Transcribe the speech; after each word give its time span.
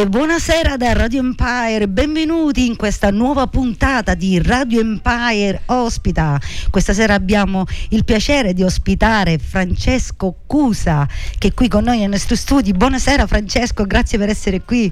E 0.00 0.06
buonasera 0.06 0.78
da 0.78 0.94
Radio 0.94 1.20
Empire, 1.20 1.86
benvenuti 1.86 2.64
in 2.64 2.74
questa 2.74 3.10
nuova 3.10 3.46
puntata 3.48 4.14
di 4.14 4.40
Radio 4.40 4.80
Empire 4.80 5.60
Ospita. 5.66 6.40
Questa 6.70 6.94
sera 6.94 7.12
abbiamo 7.12 7.66
il 7.90 8.06
piacere 8.06 8.54
di 8.54 8.62
ospitare 8.62 9.36
Francesco 9.36 10.36
Cusa 10.46 11.06
che 11.36 11.48
è 11.48 11.52
qui 11.52 11.68
con 11.68 11.84
noi 11.84 11.98
nei 11.98 12.08
nostri 12.08 12.36
studi. 12.36 12.72
Buonasera 12.72 13.26
Francesco, 13.26 13.84
grazie 13.84 14.16
per 14.16 14.30
essere 14.30 14.62
qui. 14.62 14.90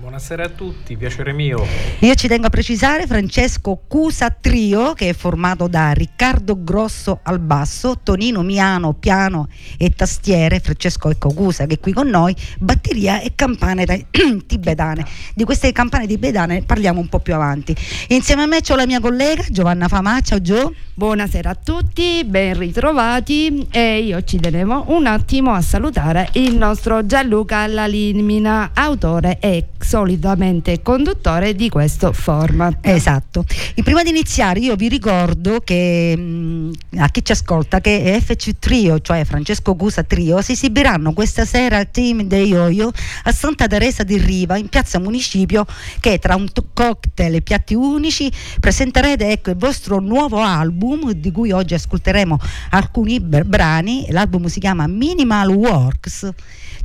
Buonasera 0.00 0.44
a 0.44 0.48
tutti, 0.48 0.96
piacere 0.96 1.34
mio. 1.34 1.62
Io 1.98 2.14
ci 2.14 2.26
tengo 2.26 2.46
a 2.46 2.48
precisare 2.48 3.06
Francesco 3.06 3.82
Cusa 3.86 4.30
Trio 4.30 4.94
che 4.94 5.10
è 5.10 5.12
formato 5.12 5.68
da 5.68 5.92
Riccardo 5.92 6.64
Grosso 6.64 7.20
al 7.22 7.38
basso, 7.38 8.00
Tonino 8.02 8.40
Miano 8.40 8.94
piano 8.94 9.48
e 9.76 9.90
tastiere, 9.90 10.60
Francesco 10.60 11.10
ecco 11.10 11.34
Cusa 11.34 11.66
che 11.66 11.74
è 11.74 11.78
qui 11.78 11.92
con 11.92 12.08
noi, 12.08 12.34
batteria 12.58 13.20
e 13.20 13.32
campane 13.34 13.84
tibetane. 14.46 15.04
Di 15.34 15.44
queste 15.44 15.70
campane 15.70 16.06
tibetane 16.06 16.62
parliamo 16.62 16.98
un 16.98 17.08
po' 17.08 17.18
più 17.18 17.34
avanti. 17.34 17.76
Insieme 18.08 18.44
a 18.44 18.46
me 18.46 18.62
c'ho 18.62 18.76
la 18.76 18.86
mia 18.86 19.00
collega 19.00 19.44
Giovanna 19.50 19.86
Famà, 19.86 20.18
ciao 20.22 20.40
Gio. 20.40 20.74
Buonasera 20.94 21.50
a 21.50 21.54
tutti, 21.54 22.24
ben 22.24 22.58
ritrovati 22.58 23.66
e 23.70 24.00
io 24.00 24.24
ci 24.24 24.38
tenevo 24.38 24.86
un 24.88 25.06
attimo 25.06 25.52
a 25.52 25.60
salutare 25.60 26.30
il 26.34 26.56
nostro 26.56 27.04
Gianluca 27.04 27.66
Lalimina, 27.66 28.70
autore 28.74 29.38
e 29.40 29.66
solitamente 29.90 30.82
conduttore 30.82 31.56
di 31.56 31.68
questo 31.68 32.12
format. 32.12 32.76
Esatto. 32.82 33.44
E 33.74 33.82
prima 33.82 34.04
di 34.04 34.10
iniziare 34.10 34.60
io 34.60 34.76
vi 34.76 34.86
ricordo 34.88 35.58
che 35.64 36.16
mh, 36.16 36.70
a 36.98 37.08
chi 37.08 37.24
ci 37.24 37.32
ascolta 37.32 37.80
che 37.80 38.16
FC 38.24 38.60
Trio, 38.60 39.00
cioè 39.00 39.24
Francesco 39.24 39.74
Cusa 39.74 40.04
Trio, 40.04 40.42
si 40.42 40.52
esibiranno 40.52 41.12
questa 41.12 41.44
sera 41.44 41.78
al 41.78 41.90
team 41.90 42.22
dei 42.22 42.50
Yo-Yo 42.50 42.92
a 43.24 43.32
Santa 43.32 43.66
Teresa 43.66 44.04
di 44.04 44.16
Riva 44.16 44.56
in 44.56 44.68
piazza 44.68 45.00
Municipio 45.00 45.66
che 45.98 46.20
tra 46.20 46.36
un 46.36 46.46
t- 46.52 46.66
cocktail 46.72 47.34
e 47.34 47.42
piatti 47.42 47.74
unici 47.74 48.30
presenterete 48.60 49.28
ecco, 49.28 49.50
il 49.50 49.56
vostro 49.56 49.98
nuovo 49.98 50.38
album 50.38 51.10
di 51.14 51.32
cui 51.32 51.50
oggi 51.50 51.74
ascolteremo 51.74 52.38
alcuni 52.70 53.18
br- 53.18 53.42
brani. 53.42 54.06
L'album 54.10 54.46
si 54.46 54.60
chiama 54.60 54.86
Minimal 54.86 55.48
Works 55.48 56.32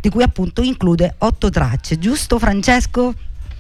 di 0.06 0.12
cui 0.12 0.22
appunto 0.22 0.62
include 0.62 1.16
otto 1.18 1.50
tracce, 1.50 1.98
giusto 1.98 2.38
Francesco? 2.38 3.16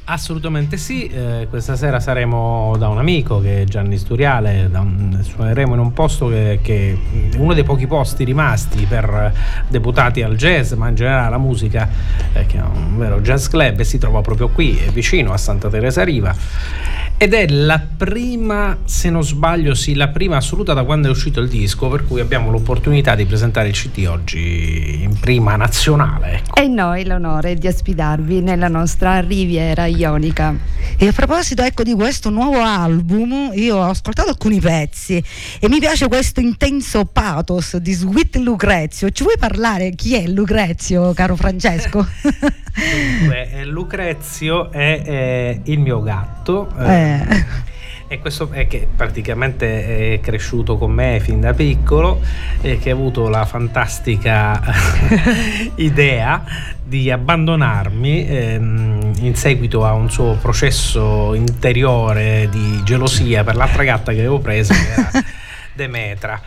Assolutamente 0.08 0.78
sì, 0.78 1.08
eh, 1.08 1.48
questa 1.50 1.76
sera 1.76 2.00
saremo 2.00 2.76
da 2.78 2.90
un 2.90 3.00
amico 3.00 3.42
che 3.42 3.64
è 3.64 3.64
Gianni 3.64 3.98
Sturiale, 3.98 4.70
un- 4.72 5.20
suoneremo 5.20 5.74
in 5.74 5.80
un 5.80 5.94
posto 5.94 6.28
che, 6.28 6.60
che 6.62 6.98
è 7.32 7.36
uno 7.38 7.56
dei 7.56 7.64
pochi 7.64 7.88
posti 7.88 8.24
rimasti 8.24 8.86
per 8.86 9.34
deputati 9.68 10.22
al 10.22 10.36
jazz, 10.36 10.74
ma 10.74 10.90
in 10.90 10.96
generale 10.96 11.26
alla 11.26 11.40
musica, 11.40 11.90
eh, 12.34 12.46
che 12.46 12.58
è 12.58 12.62
un 12.62 13.00
vero 13.00 13.20
jazz 13.22 13.48
club 13.48 13.80
e 13.80 13.84
si 13.84 13.98
trova 13.98 14.22
proprio 14.22 14.50
qui, 14.50 14.80
vicino 14.94 15.34
a 15.34 15.38
Santa 15.38 15.70
Teresa 15.70 16.04
Riva. 16.04 16.36
Ed 17.18 17.34
è 17.34 17.48
la 17.48 17.80
prima, 17.80 18.78
se 18.84 19.10
non 19.10 19.24
sbaglio, 19.24 19.74
sì, 19.74 19.96
la 19.96 20.10
prima 20.10 20.36
assoluta 20.36 20.74
da 20.74 20.84
quando 20.84 21.08
è 21.08 21.10
uscito 21.10 21.40
il 21.40 21.48
disco, 21.48 21.88
per 21.88 22.06
cui 22.06 22.20
abbiamo 22.20 22.52
l'opportunità 22.52 23.16
di 23.16 23.26
presentare 23.26 23.70
il 23.70 23.74
CD 23.74 24.06
oggi 24.06 25.02
in 25.02 25.18
prima 25.18 25.56
nazionale. 25.56 26.34
Ecco. 26.34 26.60
E 26.62 26.68
noi 26.68 27.06
l'onore 27.06 27.56
di 27.56 27.68
ospitarvi 27.68 28.42
nella 28.42 28.68
nostra 28.68 29.22
Riviera 29.22 29.86
Ionica. 29.96 30.56
E 30.98 31.08
a 31.08 31.12
proposito 31.12 31.62
ecco 31.64 31.84
di 31.84 31.94
questo 31.94 32.30
nuovo 32.30 32.62
album, 32.62 33.52
io 33.54 33.78
ho 33.78 33.90
ascoltato 33.90 34.30
alcuni 34.30 34.60
pezzi 34.60 35.22
e 35.60 35.70
mi 35.70 35.80
piace 35.80 36.08
questo 36.08 36.40
intenso 36.40 37.06
pathos 37.06 37.78
di 37.78 37.94
Sweet 37.94 38.38
Lucrezio. 38.38 39.10
Ci 39.10 39.24
vuoi 39.24 39.38
parlare 39.38 39.92
chi 39.92 40.16
è 40.16 40.28
Lucrezio, 40.28 41.14
caro 41.14 41.36
Francesco? 41.36 42.06
Dunque, 43.20 43.52
eh, 43.52 43.66
Lucrezio 43.66 44.72
è 44.72 45.02
eh, 45.06 45.62
il 45.64 45.80
mio 45.80 46.02
gatto. 46.02 46.70
eh, 46.80 46.94
Eh, 47.28 47.46
E 48.08 48.20
questo 48.20 48.50
è 48.52 48.68
che 48.68 48.88
praticamente 48.96 50.14
è 50.14 50.20
cresciuto 50.20 50.78
con 50.78 50.92
me 50.92 51.20
fin 51.20 51.40
da 51.40 51.54
piccolo 51.54 52.22
e 52.62 52.78
che 52.78 52.92
ha 52.92 52.94
avuto 52.94 53.30
la 53.30 53.46
fantastica 53.46 54.62
idea 55.76 56.44
di 56.84 57.10
abbandonarmi 57.10 58.28
ehm, 58.28 59.14
in 59.22 59.36
seguito 59.36 59.86
a 59.86 59.94
un 59.94 60.12
suo 60.12 60.38
processo 60.40 61.34
interiore 61.34 62.48
di 62.52 62.80
gelosia 62.84 63.44
per 63.44 63.56
l'altra 63.56 63.84
gatta 63.84 64.12
che 64.12 64.20
avevo 64.20 64.38
preso, 64.38 64.74
che 64.74 64.92
era 64.92 65.10
Demetra. 65.74 66.40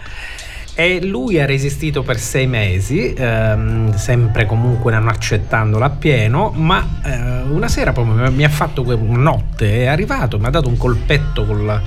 E 0.81 1.05
lui 1.05 1.41
ha 1.41 1.45
resistito 1.45 2.05
per 2.05 2.21
sei 2.21 2.47
mesi, 2.47 3.13
ehm, 3.13 3.97
sempre 3.97 4.47
comunque 4.47 4.93
non 4.93 5.09
accettandola 5.09 5.87
appieno, 5.87 6.53
ma 6.55 7.01
eh, 7.05 7.41
una 7.51 7.67
sera 7.67 7.91
proprio 7.91 8.31
mi 8.31 8.45
ha 8.45 8.49
fatto 8.49 8.83
una 8.83 9.19
notte, 9.19 9.83
è 9.83 9.87
arrivato, 9.87 10.39
mi 10.39 10.47
ha 10.47 10.51
dato 10.51 10.69
un 10.69 10.77
colpetto 10.77 11.45
col, 11.45 11.83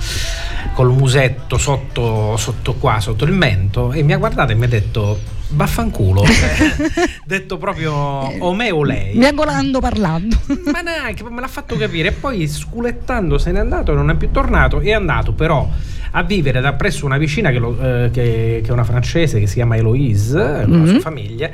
col 0.74 0.92
musetto 0.92 1.58
sotto, 1.58 2.36
sotto 2.36 2.74
qua, 2.74 3.00
sotto 3.00 3.24
il 3.24 3.32
mento, 3.32 3.94
e 3.94 4.04
mi 4.04 4.12
ha 4.12 4.18
guardato 4.18 4.52
e 4.52 4.56
mi 4.56 4.66
ha 4.66 4.68
detto 4.68 5.20
vaffanculo, 5.52 6.24
Cioè, 6.26 6.76
detto 7.26 7.58
proprio 7.58 7.94
o 7.94 8.54
me 8.54 8.72
o 8.72 8.84
lei. 8.84 9.16
miagolando 9.16 9.80
parlando. 9.80 10.38
Ma 10.72 10.82
neanche, 10.82 11.24
me 11.30 11.40
l'ha 11.42 11.48
fatto 11.48 11.76
capire. 11.78 12.10
E 12.10 12.12
poi 12.12 12.48
sculettando 12.48 13.38
se 13.38 13.52
n'è 13.52 13.60
andato, 13.60 13.94
non 13.94 14.10
è 14.10 14.16
più 14.16 14.32
tornato. 14.32 14.80
È 14.80 14.92
andato 14.92 15.34
però 15.34 15.70
a 16.14 16.24
vivere 16.24 16.60
da 16.62 16.74
presso 16.74 17.06
una 17.06 17.18
vicina 17.18 17.52
che, 17.52 17.60
lo- 17.60 17.78
eh, 17.80 18.10
che- 18.12 18.62
che 18.64 18.68
è 18.68 18.72
una 18.72 18.84
francese 18.84 19.40
che 19.40 19.48
si 19.48 19.56
chiama 19.56 19.76
Eloise, 19.78 20.64
con 20.66 20.80
la 20.80 20.86
sua 20.86 20.94
Mhm. 20.96 21.00
famiglia. 21.00 21.50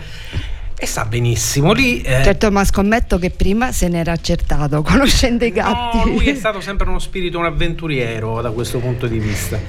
E 0.80 0.86
sta 0.86 1.06
benissimo 1.06 1.74
lì. 1.74 2.02
eh, 2.02 2.24
Certo, 2.24 2.52
ma 2.52 2.64
scommetto 2.64 3.18
che 3.18 3.32
prima 3.32 3.72
se 3.72 3.88
n'era 3.88 4.12
accertato, 4.12 4.82
conoscendo 4.86 5.44
i 5.44 5.52
gatti. 5.52 5.98
No, 5.98 6.06
lui 6.06 6.28
è 6.30 6.36
stato 6.36 6.62
sempre 6.62 6.88
uno 6.88 7.00
spirito, 7.00 7.40
un 7.40 7.46
avventuriero 7.46 8.42
da 8.42 8.52
questo 8.52 8.78
punto 8.78 9.08
di 9.08 9.18
vista. 9.18 9.60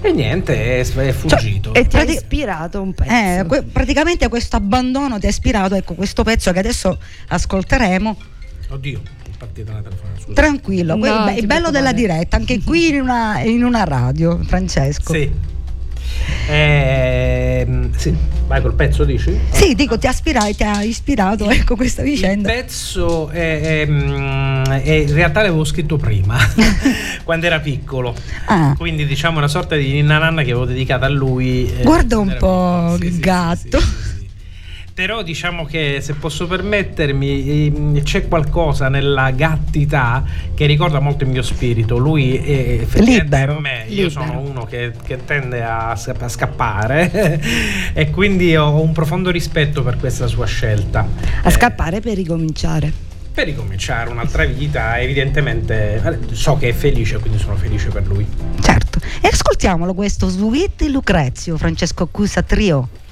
E 0.00 0.12
niente, 0.12 0.78
è, 0.78 0.86
è 0.86 1.12
fuggito. 1.12 1.74
E 1.74 1.86
ti 1.86 1.96
ha 1.96 2.02
ispirato 2.02 2.80
un 2.80 2.92
pezzo. 2.94 3.10
Eh, 3.10 3.44
que- 3.48 3.62
praticamente 3.62 4.28
questo 4.28 4.56
abbandono 4.56 5.18
ti 5.18 5.26
ha 5.26 5.28
ispirato, 5.28 5.74
ecco, 5.74 5.94
questo 5.94 6.22
pezzo 6.22 6.52
che 6.52 6.58
adesso 6.60 6.98
ascolteremo. 7.28 8.16
Oddio, 8.70 9.00
partita 9.38 9.72
la 9.72 9.80
telefonata. 9.82 10.20
scusa. 10.20 10.32
Tranquillo, 10.34 10.94
No, 10.96 11.00
que- 11.24 11.34
il 11.38 11.46
bello 11.46 11.70
della 11.70 11.92
diretta, 11.92 12.36
anche 12.36 12.62
qui 12.62 12.88
in 12.90 13.00
una, 13.00 13.40
in 13.40 13.64
una 13.64 13.84
radio, 13.84 14.38
Francesco. 14.44 15.12
Sì. 15.12 15.30
Ehm, 16.48 17.57
sì. 18.10 18.36
Vai 18.46 18.62
col 18.62 18.74
pezzo, 18.74 19.04
dici? 19.04 19.38
Sì, 19.50 19.74
dico, 19.74 19.98
ti 19.98 20.06
ha, 20.06 20.10
ispirato, 20.10 20.52
ti 20.54 20.62
ha 20.62 20.82
ispirato 20.82 21.50
ecco, 21.50 21.76
questa 21.76 22.02
vicenda. 22.02 22.50
Il 22.50 22.56
pezzo 22.60 23.28
è, 23.28 23.82
è, 23.82 23.86
mm, 23.86 24.64
è- 24.64 24.90
in 24.92 25.12
realtà 25.12 25.42
l'avevo 25.42 25.64
scritto 25.64 25.96
prima, 25.96 26.36
quando 27.24 27.46
era 27.46 27.60
piccolo. 27.60 28.14
Ah. 28.46 28.74
Quindi 28.76 29.06
diciamo 29.06 29.36
una 29.38 29.48
sorta 29.48 29.76
di 29.76 29.92
ninna 29.92 30.18
nanna 30.18 30.42
che 30.42 30.50
avevo 30.50 30.64
dedicato 30.64 31.04
a 31.04 31.08
lui. 31.08 31.70
eh, 31.78 31.82
Guarda 31.82 32.18
un 32.18 32.34
po' 32.38 32.96
piccolo. 32.98 33.04
il 33.14 33.18
gatto. 33.20 33.80
sì, 33.80 33.86
sì. 33.86 34.07
Però 34.98 35.22
diciamo 35.22 35.64
che 35.64 36.00
se 36.00 36.14
posso 36.14 36.48
permettermi, 36.48 37.66
ehm, 37.66 38.02
c'è 38.02 38.26
qualcosa 38.26 38.88
nella 38.88 39.30
gattità 39.30 40.24
che 40.52 40.66
ricorda 40.66 40.98
molto 40.98 41.22
il 41.22 41.30
mio 41.30 41.42
spirito. 41.42 41.98
Lui 41.98 42.36
è 42.36 42.84
libero. 42.94 43.60
Me. 43.60 43.84
Io 43.86 44.08
libero. 44.08 44.10
sono 44.10 44.40
uno 44.40 44.64
che, 44.64 44.90
che 45.04 45.24
tende 45.24 45.62
a, 45.62 45.90
a 45.90 46.28
scappare 46.28 47.40
e 47.94 48.10
quindi 48.10 48.56
ho 48.56 48.80
un 48.80 48.90
profondo 48.90 49.30
rispetto 49.30 49.84
per 49.84 49.98
questa 49.98 50.26
sua 50.26 50.46
scelta. 50.46 51.06
A 51.44 51.50
scappare 51.50 52.00
per 52.00 52.16
ricominciare. 52.16 52.92
Per 53.32 53.46
ricominciare 53.46 54.10
un'altra 54.10 54.46
vita, 54.46 54.98
evidentemente 54.98 56.02
eh, 56.04 56.34
so 56.34 56.56
che 56.56 56.70
è 56.70 56.72
felice, 56.72 57.20
quindi 57.20 57.38
sono 57.38 57.54
felice 57.54 57.90
per 57.90 58.04
lui. 58.04 58.26
Certo. 58.60 58.98
E 59.20 59.28
ascoltiamolo 59.28 59.94
questo 59.94 60.26
Sweet 60.28 60.82
Lucrezio, 60.88 61.56
Francesco 61.56 62.08
Cusa 62.08 62.42
Trio. 62.42 63.06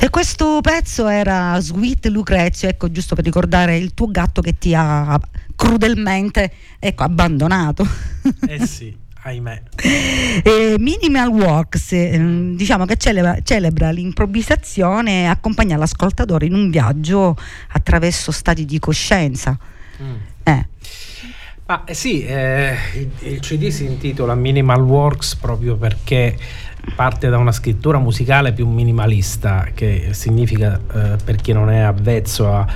E 0.00 0.10
questo 0.10 0.60
pezzo 0.60 1.08
era 1.08 1.58
Sweet 1.58 2.08
Lucrezio, 2.08 2.68
ecco 2.68 2.90
giusto 2.90 3.14
per 3.14 3.24
ricordare 3.24 3.78
il 3.78 3.94
tuo 3.94 4.10
gatto 4.10 4.42
che 4.42 4.58
ti 4.58 4.74
ha 4.74 5.18
crudelmente 5.56 6.52
ecco, 6.78 7.04
abbandonato. 7.04 7.86
Eh 8.46 8.66
sì, 8.66 8.94
ahimè. 9.22 9.62
E 10.42 10.76
Minimal 10.78 11.28
Walks, 11.28 11.92
eh, 11.92 12.52
diciamo 12.54 12.84
che 12.84 12.96
celebra, 12.96 13.38
celebra 13.42 13.90
l'improvvisazione 13.90 15.22
e 15.22 15.24
accompagna 15.24 15.78
l'ascoltatore 15.78 16.44
in 16.44 16.54
un 16.54 16.68
viaggio 16.68 17.34
attraverso 17.68 18.32
stati 18.32 18.66
di 18.66 18.78
coscienza. 18.78 19.58
Mm. 20.02 20.14
Eh, 20.42 20.66
Ma 21.66 21.84
eh, 21.84 21.94
sì, 21.94 22.24
eh, 22.24 22.76
il, 22.96 23.10
il 23.20 23.40
CD 23.40 23.68
si 23.68 23.86
intitola 23.86 24.34
Minimal 24.34 24.82
Works 24.82 25.36
proprio 25.36 25.76
perché 25.76 26.36
parte 26.94 27.28
da 27.28 27.38
una 27.38 27.52
scrittura 27.52 27.98
musicale 27.98 28.52
più 28.52 28.66
minimalista, 28.66 29.68
che 29.74 30.08
significa 30.10 30.78
eh, 30.78 31.16
per 31.22 31.36
chi 31.36 31.52
non 31.52 31.70
è 31.70 31.80
avvezzo 31.80 32.52
a, 32.52 32.66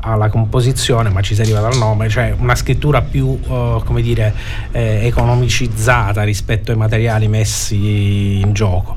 alla 0.00 0.28
composizione, 0.28 1.10
ma 1.10 1.20
ci 1.20 1.34
si 1.34 1.40
arriva 1.40 1.60
dal 1.60 1.76
nome, 1.76 2.08
cioè 2.08 2.34
una 2.38 2.54
scrittura 2.54 3.02
più, 3.02 3.26
uh, 3.26 3.82
come 3.84 4.00
dire, 4.00 4.32
eh, 4.70 5.06
economicizzata 5.06 6.22
rispetto 6.22 6.70
ai 6.70 6.76
materiali 6.76 7.28
messi 7.28 8.40
in 8.40 8.52
gioco. 8.52 8.96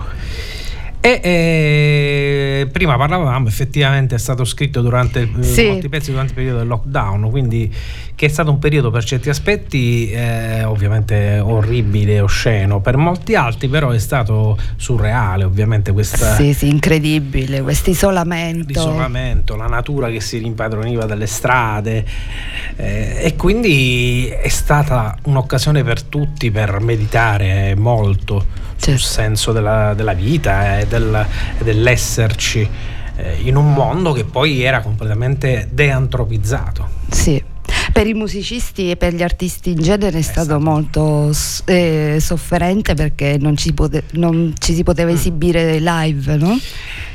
E 1.04 1.20
eh, 1.24 2.68
prima 2.72 2.96
parlavamo, 2.96 3.48
effettivamente 3.48 4.14
è 4.14 4.20
stato 4.20 4.46
scritto 4.46 4.82
durante 4.82 5.28
sì. 5.40 5.66
molti 5.66 5.90
pezzi 5.90 6.12
durante 6.12 6.34
il 6.34 6.36
periodo 6.36 6.60
del 6.60 6.68
lockdown, 6.68 7.28
quindi 7.32 7.74
che 8.14 8.28
è 8.28 8.30
stato 8.30 8.52
un 8.52 8.60
periodo 8.60 8.92
per 8.92 9.04
certi 9.04 9.30
aspetti 9.30 10.12
eh, 10.12 10.64
ovviamente 10.64 11.40
orribile, 11.40 12.20
osceno, 12.20 12.82
per 12.82 12.98
molti 12.98 13.34
altri 13.34 13.68
però 13.68 13.90
è 13.90 13.98
stato 13.98 14.56
surreale, 14.76 15.44
ovviamente 15.44 15.92
questa 15.92 16.36
Sì, 16.36 16.54
sì, 16.54 16.68
incredibile, 16.70 17.64
questo 17.64 17.90
isolamento. 17.90 18.68
L'isolamento, 18.68 19.56
la 19.56 19.66
natura 19.66 20.12
che 20.12 20.22
si 20.22 20.38
rimpadroniva 20.38 21.06
dalle 21.06 21.26
strade 21.26 22.06
eh, 22.76 23.18
e 23.24 23.36
quindi 23.36 24.28
è 24.28 24.50
stata 24.50 25.18
un'occasione 25.24 25.84
per 25.84 26.04
tutti 26.04 26.52
per 26.52 26.80
meditare 26.80 27.74
molto 27.76 28.61
certo. 28.82 29.00
sul 29.00 29.00
senso 29.00 29.52
della, 29.52 29.94
della 29.94 30.14
vita 30.14 30.80
e, 30.80 30.88
del, 30.88 31.26
e 31.60 31.64
dell'esserci 31.64 32.68
eh, 33.16 33.38
in 33.44 33.56
un 33.56 33.74
mondo 33.74 34.12
che 34.12 34.26
poi 34.26 34.64
era 34.64 34.82
completamente 34.82 35.70
deantropizzato. 35.72 36.90
Sì. 37.10 37.44
Per 37.94 38.08
i 38.08 38.14
musicisti 38.14 38.92
e 38.92 38.98
per 38.98 39.14
gli 39.14 39.24
artisti 39.24 39.72
in 39.72 39.82
genere 39.82 40.20
è 40.20 40.22
stato, 40.22 40.46
stato. 40.46 40.60
molto 40.60 41.32
eh, 41.66 42.18
sofferente 42.20 42.94
perché 42.94 43.38
non 43.40 43.56
ci, 43.58 43.74
pote- 43.74 44.04
non 44.14 44.54
ci, 44.58 44.74
si 44.74 44.84
poteva 44.84 45.12
mm. 45.12 45.16
esibire 45.16 45.80
live, 45.80 46.36
no? 46.38 46.58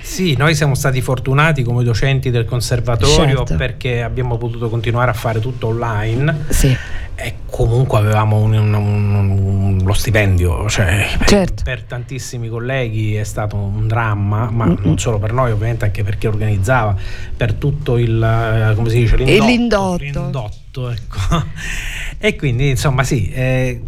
Sì, 0.01 0.35
noi 0.37 0.55
siamo 0.55 0.75
stati 0.75 1.01
fortunati 1.01 1.63
come 1.63 1.83
docenti 1.83 2.31
del 2.31 2.45
conservatorio 2.45 3.39
certo. 3.39 3.57
perché 3.57 4.03
abbiamo 4.03 4.37
potuto 4.39 4.69
continuare 4.69 5.11
a 5.11 5.15
fare 5.15 5.41
tutto 5.41 5.69
online. 5.69 6.45
Sì 6.49 6.77
e 7.19 7.37
comunque 7.51 7.99
avevamo 7.99 8.37
un, 8.37 8.53
un, 8.53 8.75
un, 8.75 9.81
lo 9.83 9.93
stipendio, 9.95 10.69
cioè 10.69 11.09
certo. 11.25 11.63
per, 11.65 11.83
tantissimi 11.85 12.49
colleghi 12.49 13.15
è 13.15 13.25
stato 13.25 13.57
un 13.57 13.89
dramma, 13.89 14.51
ma 14.51 14.67
mm-hmm. 14.67 14.85
non 14.85 14.99
solo 14.99 15.19
per 15.19 15.33
noi 15.33 15.51
ovviamente, 15.51 15.87
anche 15.87 16.05
per 16.05 16.19
chi 16.19 16.27
organizzava, 16.27 16.95
per 17.35 17.55
tutto 17.55 17.97
il, 17.97 18.23
eh, 18.23 18.75
come 18.75 18.91
si 18.91 18.99
dice, 18.99 19.17
l'indotto. 19.17 19.97
l'indotto. 19.97 20.03
l'indotto 20.03 20.91
ecco. 20.91 21.45
e 22.19 22.37
quindi 22.37 22.69
insomma 22.69 23.03
sì. 23.03 23.31
Eh, 23.31 23.81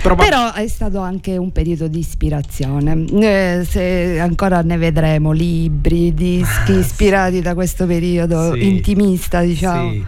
Probab- 0.00 0.28
Però 0.28 0.52
è 0.54 0.66
stato 0.66 0.98
anche 1.00 1.36
un 1.36 1.52
periodo 1.52 1.86
di 1.86 1.98
ispirazione. 1.98 3.04
Eh, 3.12 3.64
se 3.64 4.18
ancora 4.18 4.62
ne 4.62 4.76
vedremo 4.76 5.32
libri, 5.32 6.12
dischi 6.12 6.72
ah, 6.72 6.78
ispirati 6.78 7.40
da 7.40 7.54
questo 7.54 7.86
periodo 7.86 8.54
sì, 8.54 8.66
intimista, 8.66 9.40
diciamo. 9.42 9.90
Sì 9.90 10.04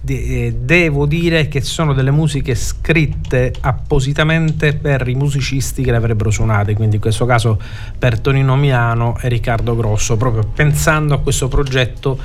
de- 0.00 0.54
devo 0.60 1.06
dire 1.06 1.48
che 1.48 1.60
sono 1.60 1.92
delle 1.92 2.10
musiche 2.10 2.54
scritte 2.54 3.52
appositamente 3.60 4.74
per 4.74 5.06
i 5.08 5.14
musicisti 5.14 5.82
che 5.82 5.90
le 5.90 5.98
avrebbero 5.98 6.30
suonate, 6.30 6.74
quindi 6.74 6.96
in 6.96 7.00
questo 7.00 7.26
caso 7.26 7.60
per 7.98 8.20
Tonino 8.20 8.56
Miano 8.56 9.18
e 9.20 9.28
Riccardo 9.28 9.76
Grosso, 9.76 10.16
proprio 10.16 10.44
pensando 10.44 11.14
a 11.14 11.20
questo 11.20 11.48
progetto 11.48 12.18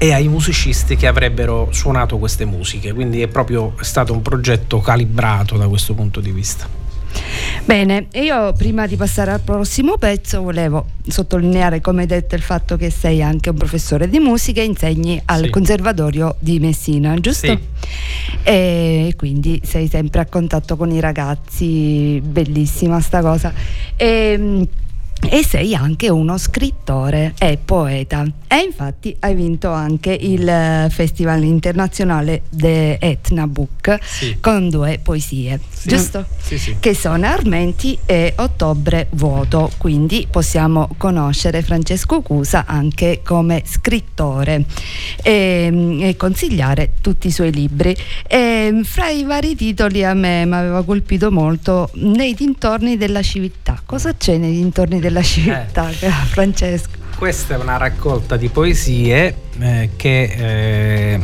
e 0.00 0.12
ai 0.12 0.28
musicisti 0.28 0.94
che 0.96 1.08
avrebbero 1.08 1.68
suonato 1.72 2.18
queste 2.18 2.44
musiche, 2.44 2.92
quindi 2.92 3.20
è 3.20 3.26
proprio 3.26 3.74
stato 3.80 4.12
un 4.12 4.22
progetto 4.22 4.80
calibrato 4.80 5.56
da 5.56 5.66
questo 5.66 5.94
punto 5.94 6.20
di 6.20 6.30
vista. 6.30 6.87
Bene, 7.68 8.06
io 8.14 8.54
prima 8.54 8.86
di 8.86 8.96
passare 8.96 9.30
al 9.30 9.40
prossimo 9.40 9.98
pezzo 9.98 10.40
volevo 10.40 10.86
sottolineare, 11.06 11.82
come 11.82 12.06
detto, 12.06 12.34
il 12.34 12.40
fatto 12.40 12.78
che 12.78 12.88
sei 12.88 13.22
anche 13.22 13.50
un 13.50 13.56
professore 13.56 14.08
di 14.08 14.18
musica 14.18 14.62
e 14.62 14.64
insegni 14.64 15.20
al 15.26 15.44
sì. 15.44 15.50
Conservatorio 15.50 16.36
di 16.38 16.60
Messina, 16.60 17.14
giusto? 17.20 17.46
Sì. 17.46 17.58
E 18.42 19.12
quindi 19.18 19.60
sei 19.64 19.86
sempre 19.86 20.22
a 20.22 20.24
contatto 20.24 20.78
con 20.78 20.90
i 20.92 20.98
ragazzi, 20.98 22.18
bellissima 22.24 23.00
sta 23.00 23.20
cosa. 23.20 23.52
E, 23.96 24.06
ehm, 24.06 24.68
e 25.28 25.44
sei 25.44 25.74
anche 25.74 26.08
uno 26.08 26.38
scrittore 26.38 27.34
e 27.38 27.58
poeta 27.62 28.24
e 28.46 28.60
infatti 28.60 29.14
hai 29.20 29.34
vinto 29.34 29.70
anche 29.70 30.10
il 30.12 30.48
eh, 30.48 30.88
Festival 30.90 31.42
internazionale 31.42 32.42
The 32.48 32.96
Etna 32.98 33.46
Book 33.46 33.98
sì. 34.02 34.38
con 34.40 34.70
due 34.70 35.00
poesie, 35.02 35.60
sì. 35.68 35.88
giusto? 35.88 36.24
Sì, 36.40 36.58
sì. 36.58 36.76
Che 36.80 36.94
sono 36.94 37.26
Armenti 37.26 37.98
e 38.06 38.32
Ottobre 38.36 39.08
Vuoto, 39.10 39.70
quindi 39.76 40.26
possiamo 40.30 40.88
conoscere 40.96 41.60
Francesco 41.60 42.22
Cusa 42.22 42.64
anche 42.66 43.20
come 43.22 43.62
scrittore 43.66 44.64
e, 45.22 45.68
mm, 45.70 46.02
e 46.04 46.16
consigliare 46.16 46.92
tutti 47.02 47.26
i 47.26 47.30
suoi 47.32 47.52
libri. 47.52 47.94
E, 48.26 48.80
fra 48.84 49.10
i 49.10 49.24
vari 49.24 49.56
titoli 49.56 50.04
a 50.04 50.14
me 50.14 50.46
mi 50.46 50.54
aveva 50.54 50.82
colpito 50.84 51.30
molto 51.30 51.90
nei 51.94 52.32
dintorni 52.32 52.96
della 52.96 53.20
civiltà. 53.20 53.82
Cosa 53.84 54.14
c'è 54.16 54.38
nei 54.38 54.52
dintorni 54.52 55.00
della 55.00 55.07
della 55.08 55.22
civiltà, 55.22 55.90
eh. 56.00 56.10
Francesco. 56.10 56.96
Questa 57.16 57.54
è 57.54 57.58
una 57.58 57.76
raccolta 57.76 58.36
di 58.36 58.48
poesie 58.48 59.34
eh, 59.58 59.90
che 59.96 60.22
eh, 60.22 61.20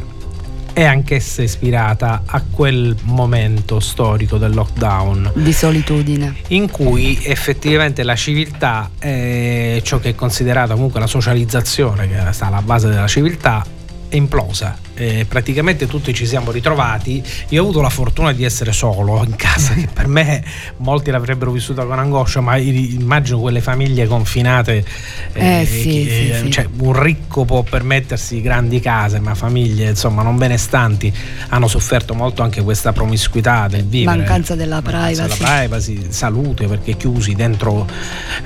è 0.72 0.82
anch'essa 0.82 1.42
ispirata 1.42 2.24
a 2.26 2.42
quel 2.50 2.96
momento 3.02 3.78
storico 3.78 4.38
del 4.38 4.54
lockdown. 4.54 5.32
Di 5.34 5.52
solitudine. 5.52 6.34
In 6.48 6.68
cui 6.68 7.20
effettivamente 7.22 8.02
la 8.02 8.16
civiltà, 8.16 8.90
è 8.98 9.80
ciò 9.84 10.00
che 10.00 10.10
è 10.10 10.14
considerata 10.16 10.74
comunque 10.74 10.98
la 10.98 11.06
socializzazione, 11.06 12.08
che 12.08 12.32
sta 12.32 12.46
alla 12.46 12.62
base 12.62 12.88
della 12.88 13.06
civiltà, 13.06 13.64
è 14.08 14.16
implosa 14.16 14.83
eh, 14.94 15.26
praticamente 15.28 15.86
tutti 15.86 16.14
ci 16.14 16.26
siamo 16.26 16.50
ritrovati. 16.50 17.22
Io 17.50 17.60
ho 17.60 17.64
avuto 17.64 17.80
la 17.80 17.90
fortuna 17.90 18.32
di 18.32 18.44
essere 18.44 18.72
solo 18.72 19.22
in 19.24 19.36
casa, 19.36 19.74
che 19.74 19.88
per 19.92 20.06
me 20.06 20.42
molti 20.78 21.10
l'avrebbero 21.10 21.50
vissuta 21.50 21.84
con 21.84 21.98
angoscia, 21.98 22.40
ma 22.40 22.56
immagino 22.56 23.40
quelle 23.40 23.60
famiglie 23.60 24.06
confinate. 24.06 24.84
Eh, 25.32 25.60
eh, 25.60 25.66
sì, 25.66 26.06
che, 26.06 26.40
sì, 26.42 26.50
cioè. 26.50 26.68
Un 26.78 27.00
ricco 27.00 27.44
può 27.44 27.62
permettersi 27.62 28.40
grandi 28.40 28.80
case, 28.80 29.20
ma 29.20 29.34
famiglie 29.34 29.90
insomma 29.90 30.22
non 30.22 30.36
benestanti 30.36 31.12
hanno 31.48 31.68
sofferto 31.68 32.14
molto 32.14 32.42
anche 32.42 32.62
questa 32.62 32.92
promiscuità 32.92 33.68
del 33.68 33.84
vivere. 33.84 34.18
Mancanza 34.18 34.54
della 34.54 34.82
privacy. 34.82 35.16
Mancanza 35.16 35.36
della 35.36 35.58
privacy, 35.58 36.06
salute 36.08 36.66
perché 36.66 36.96
chiusi 36.96 37.34
dentro, 37.34 37.86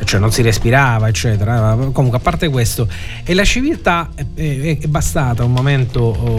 cioè 0.04 0.20
non 0.20 0.32
si 0.32 0.42
respirava, 0.42 1.08
eccetera. 1.08 1.76
Comunque, 1.92 2.18
a 2.18 2.20
parte 2.20 2.48
questo, 2.48 2.88
e 3.24 3.34
la 3.34 3.44
civiltà 3.44 4.10
è, 4.14 4.24
è, 4.34 4.78
è 4.78 4.86
bastata 4.86 5.44
un 5.44 5.52
momento 5.52 6.36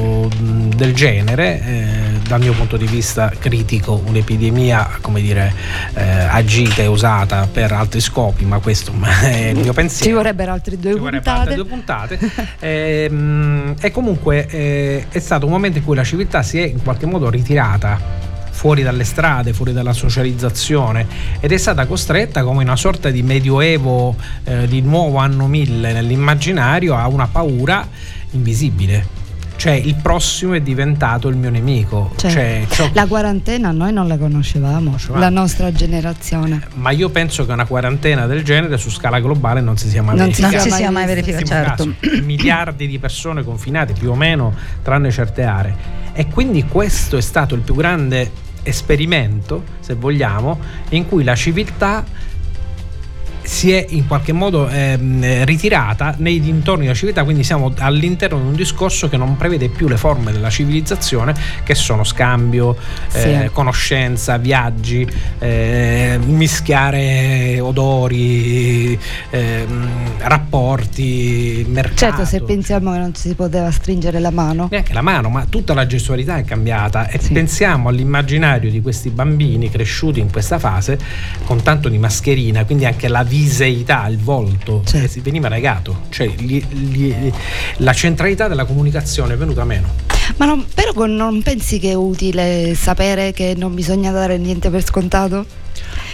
del 0.75 0.93
genere, 0.93 1.61
eh, 1.61 2.19
dal 2.27 2.39
mio 2.39 2.53
punto 2.53 2.77
di 2.77 2.85
vista 2.85 3.31
critico, 3.37 4.01
un'epidemia 4.05 4.97
come 5.01 5.21
dire, 5.21 5.53
eh, 5.93 6.01
agita 6.01 6.81
e 6.81 6.87
usata 6.87 7.47
per 7.51 7.71
altri 7.71 7.99
scopi, 7.99 8.45
ma 8.45 8.59
questo 8.59 8.93
è 9.21 9.47
il 9.47 9.59
mio 9.59 9.73
pensiero. 9.73 10.11
Ci 10.11 10.15
vorrebbero 10.15 10.51
altre 10.51 10.77
due 10.77 10.93
Ci 10.93 10.99
puntate. 10.99 11.29
Altre 11.29 11.55
due 11.55 11.65
puntate. 11.65 12.19
e, 12.59 13.07
ehm, 13.09 13.75
e, 13.79 13.91
comunque 13.91 14.47
eh, 14.47 15.05
è 15.09 15.19
stato 15.19 15.45
un 15.45 15.51
momento 15.51 15.79
in 15.79 15.83
cui 15.83 15.95
la 15.95 16.03
civiltà 16.03 16.43
si 16.43 16.59
è 16.59 16.65
in 16.65 16.81
qualche 16.81 17.05
modo 17.05 17.29
ritirata 17.29 18.27
fuori 18.51 18.83
dalle 18.83 19.05
strade, 19.05 19.53
fuori 19.53 19.71
dalla 19.71 19.93
socializzazione 19.93 21.07
ed 21.39 21.53
è 21.53 21.57
stata 21.57 21.85
costretta 21.85 22.43
come 22.43 22.63
una 22.63 22.75
sorta 22.75 23.09
di 23.09 23.23
medioevo 23.23 24.15
eh, 24.43 24.67
di 24.67 24.81
nuovo 24.81 25.17
anno 25.17 25.47
1000 25.47 25.93
nell'immaginario 25.93 26.95
a 26.95 27.07
una 27.07 27.27
paura 27.27 27.87
invisibile 28.31 29.18
cioè 29.59 29.73
il 29.73 29.95
prossimo 29.95 30.53
è 30.53 30.61
diventato 30.61 31.27
il 31.27 31.35
mio 31.35 31.49
nemico. 31.49 32.13
Cioè, 32.15 32.65
cioè, 32.69 32.91
la 32.93 33.05
quarantena 33.07 33.71
noi 33.71 33.91
non 33.91 34.07
la 34.07 34.17
conoscevamo, 34.17 34.85
conoscevamo, 34.85 35.19
la 35.19 35.29
nostra 35.29 35.69
generazione. 35.73 36.65
Ma 36.75 36.91
io 36.91 37.09
penso 37.09 37.45
che 37.45 37.51
una 37.51 37.65
quarantena 37.65 38.25
del 38.25 38.41
genere 38.45 38.77
su 38.77 38.89
scala 38.89 39.19
globale 39.19 39.59
non 39.59 39.75
si 39.75 39.89
sia 39.89 40.01
mai 40.01 40.15
non 40.15 40.27
verificata. 40.27 40.55
Non 40.55 40.63
si 40.63 40.71
sia 40.71 40.91
mai 40.91 41.05
verificata, 41.05 41.75
certo. 41.75 41.93
miliardi 42.23 42.87
di 42.87 42.99
persone 42.99 43.43
confinate, 43.43 43.91
più 43.91 44.11
o 44.11 44.15
meno, 44.15 44.55
tranne 44.81 45.11
certe 45.11 45.43
aree. 45.43 45.75
E 46.13 46.27
quindi 46.27 46.63
questo 46.63 47.17
è 47.17 47.21
stato 47.21 47.53
il 47.53 47.59
più 47.59 47.75
grande 47.75 48.31
esperimento, 48.63 49.63
se 49.81 49.93
vogliamo, 49.95 50.57
in 50.91 51.05
cui 51.05 51.25
la 51.25 51.35
civiltà 51.35 52.05
si 53.49 53.71
è 53.71 53.83
in 53.89 54.05
qualche 54.05 54.31
modo 54.31 54.69
ehm, 54.69 55.43
ritirata 55.43 56.13
nei 56.19 56.39
dintorni 56.39 56.83
della 56.83 56.93
civiltà, 56.93 57.23
quindi 57.23 57.43
siamo 57.43 57.73
all'interno 57.79 58.39
di 58.39 58.45
un 58.45 58.53
discorso 58.53 59.09
che 59.09 59.17
non 59.17 59.37
prevede 59.37 59.69
più 59.69 59.87
le 59.87 59.97
forme 59.97 60.31
della 60.31 60.51
civilizzazione 60.51 61.33
che 61.63 61.73
sono 61.73 62.03
scambio, 62.03 62.77
eh, 63.11 63.19
sì. 63.19 63.49
conoscenza, 63.51 64.37
viaggi, 64.37 65.05
eh, 65.39 66.19
mischiare 66.23 67.59
odori, 67.59 68.97
eh, 69.31 69.65
rapporti, 70.19 71.65
mercato. 71.69 71.95
Certo, 71.95 72.25
se 72.25 72.43
pensiamo 72.43 72.91
che 72.91 72.99
non 72.99 73.15
si 73.15 73.33
poteva 73.33 73.71
stringere 73.71 74.19
la 74.19 74.29
mano. 74.29 74.67
Neanche 74.69 74.93
la 74.93 75.01
mano, 75.01 75.29
ma 75.29 75.47
tutta 75.49 75.73
la 75.73 75.87
gestualità 75.87 76.37
è 76.37 76.45
cambiata 76.45 77.07
e 77.07 77.19
sì. 77.19 77.33
pensiamo 77.33 77.89
all'immaginario 77.89 78.69
di 78.69 78.79
questi 78.79 79.09
bambini 79.09 79.71
cresciuti 79.71 80.19
in 80.19 80.31
questa 80.31 80.59
fase 80.59 80.99
con 81.45 81.63
tanto 81.63 81.89
di 81.89 81.97
mascherina, 81.97 82.63
quindi 82.63 82.85
anche 82.85 83.07
la 83.07 83.23
viseità, 83.39 84.05
il 84.07 84.17
volto 84.17 84.83
certo. 84.85 85.13
che 85.13 85.21
veniva 85.21 85.47
negato, 85.47 86.01
cioè 86.09 86.27
gli, 86.27 86.61
gli, 86.65 87.31
la 87.77 87.93
centralità 87.93 88.49
della 88.49 88.65
comunicazione 88.65 89.35
è 89.35 89.37
venuta 89.37 89.63
meno. 89.63 89.87
Ma 90.35 90.45
non, 90.45 90.65
però 90.73 91.05
non 91.05 91.41
pensi 91.41 91.79
che 91.79 91.91
è 91.91 91.93
utile 91.93 92.75
sapere 92.75 93.31
che 93.31 93.53
non 93.57 93.73
bisogna 93.73 94.11
dare 94.11 94.37
niente 94.37 94.69
per 94.69 94.83
scontato? 94.83 95.45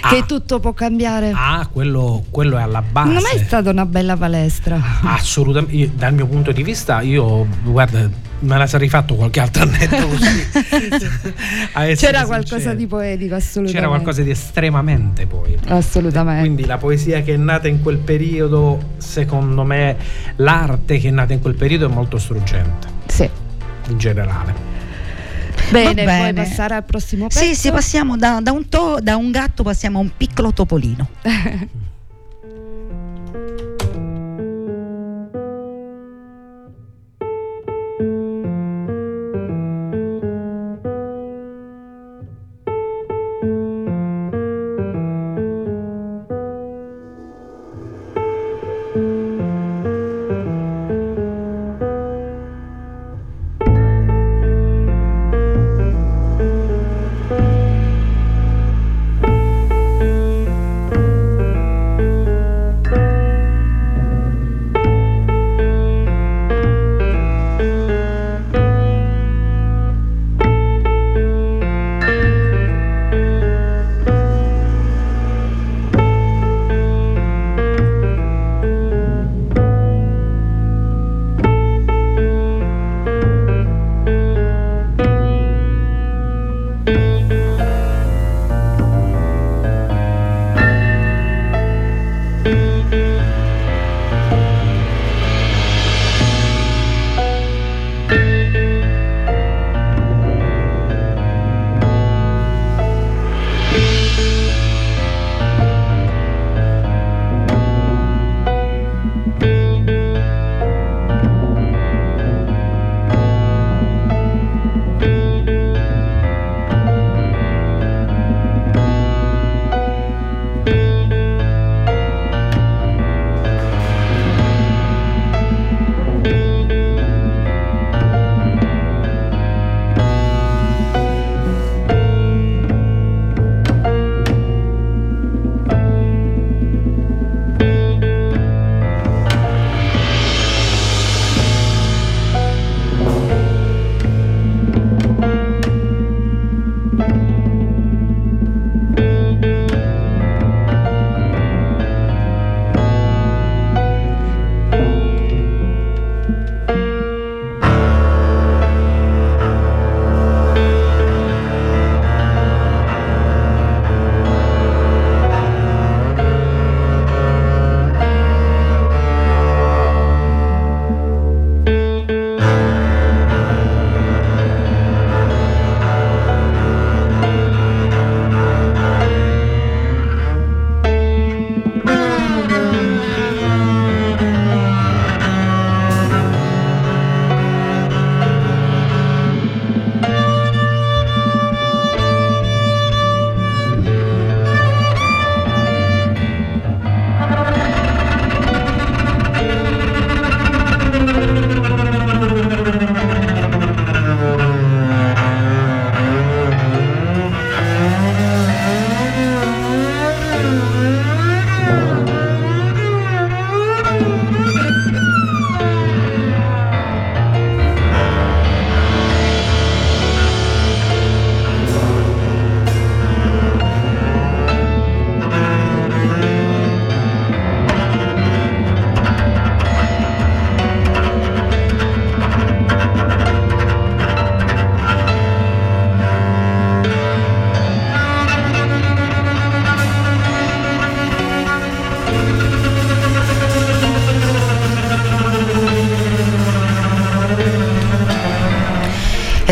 Ah. 0.05 0.09
Che 0.09 0.25
tutto 0.27 0.59
può 0.59 0.71
cambiare? 0.73 1.31
Ah, 1.33 1.67
quello, 1.71 2.23
quello, 2.29 2.59
è 2.59 2.61
alla 2.61 2.83
base. 2.83 3.11
Non 3.11 3.23
è 3.25 3.43
stata 3.43 3.71
una 3.71 3.87
bella 3.87 4.15
palestra. 4.15 4.79
Assolutamente, 5.01 5.75
io, 5.75 5.91
dal 5.95 6.13
mio 6.13 6.27
punto 6.27 6.51
di 6.51 6.61
vista, 6.61 7.01
io 7.01 7.47
guarda, 7.63 8.07
me 8.39 8.57
la 8.57 8.67
sarei 8.67 8.87
fatto 8.87 9.15
qualche 9.15 9.39
altro 9.39 9.63
annetto 9.63 10.05
così. 10.05 11.95
C'era 11.95 12.25
qualcosa 12.25 12.75
di 12.75 12.85
poetico, 12.85 13.33
assolutamente. 13.33 13.79
C'era 13.79 13.87
qualcosa 13.87 14.21
di 14.21 14.29
estremamente 14.29 15.25
poetico. 15.25 15.73
Assolutamente. 15.73 16.41
Quindi 16.41 16.65
la 16.65 16.77
poesia 16.77 17.23
che 17.23 17.33
è 17.33 17.37
nata 17.37 17.67
in 17.67 17.81
quel 17.81 17.97
periodo, 17.97 18.93
secondo 18.97 19.63
me, 19.63 19.97
l'arte 20.35 20.99
che 20.99 21.07
è 21.07 21.11
nata 21.11 21.33
in 21.33 21.41
quel 21.41 21.55
periodo 21.55 21.89
è 21.89 21.91
molto 21.91 22.19
struggente. 22.19 22.87
Sì. 23.07 23.27
In 23.87 23.97
generale. 23.97 24.74
Bene, 25.71 26.03
bene, 26.03 26.33
puoi 26.33 26.45
passare 26.47 26.75
al 26.75 26.83
prossimo 26.83 27.27
pezzo? 27.27 27.39
Sì, 27.39 27.55
sì, 27.55 27.71
passiamo 27.71 28.17
da, 28.17 28.39
da, 28.41 28.51
un 28.51 28.67
to, 28.69 28.99
da 29.01 29.15
un 29.15 29.31
gatto 29.31 29.63
passiamo 29.63 29.99
a 29.99 30.01
un 30.01 30.11
piccolo 30.15 30.53
topolino. 30.53 31.07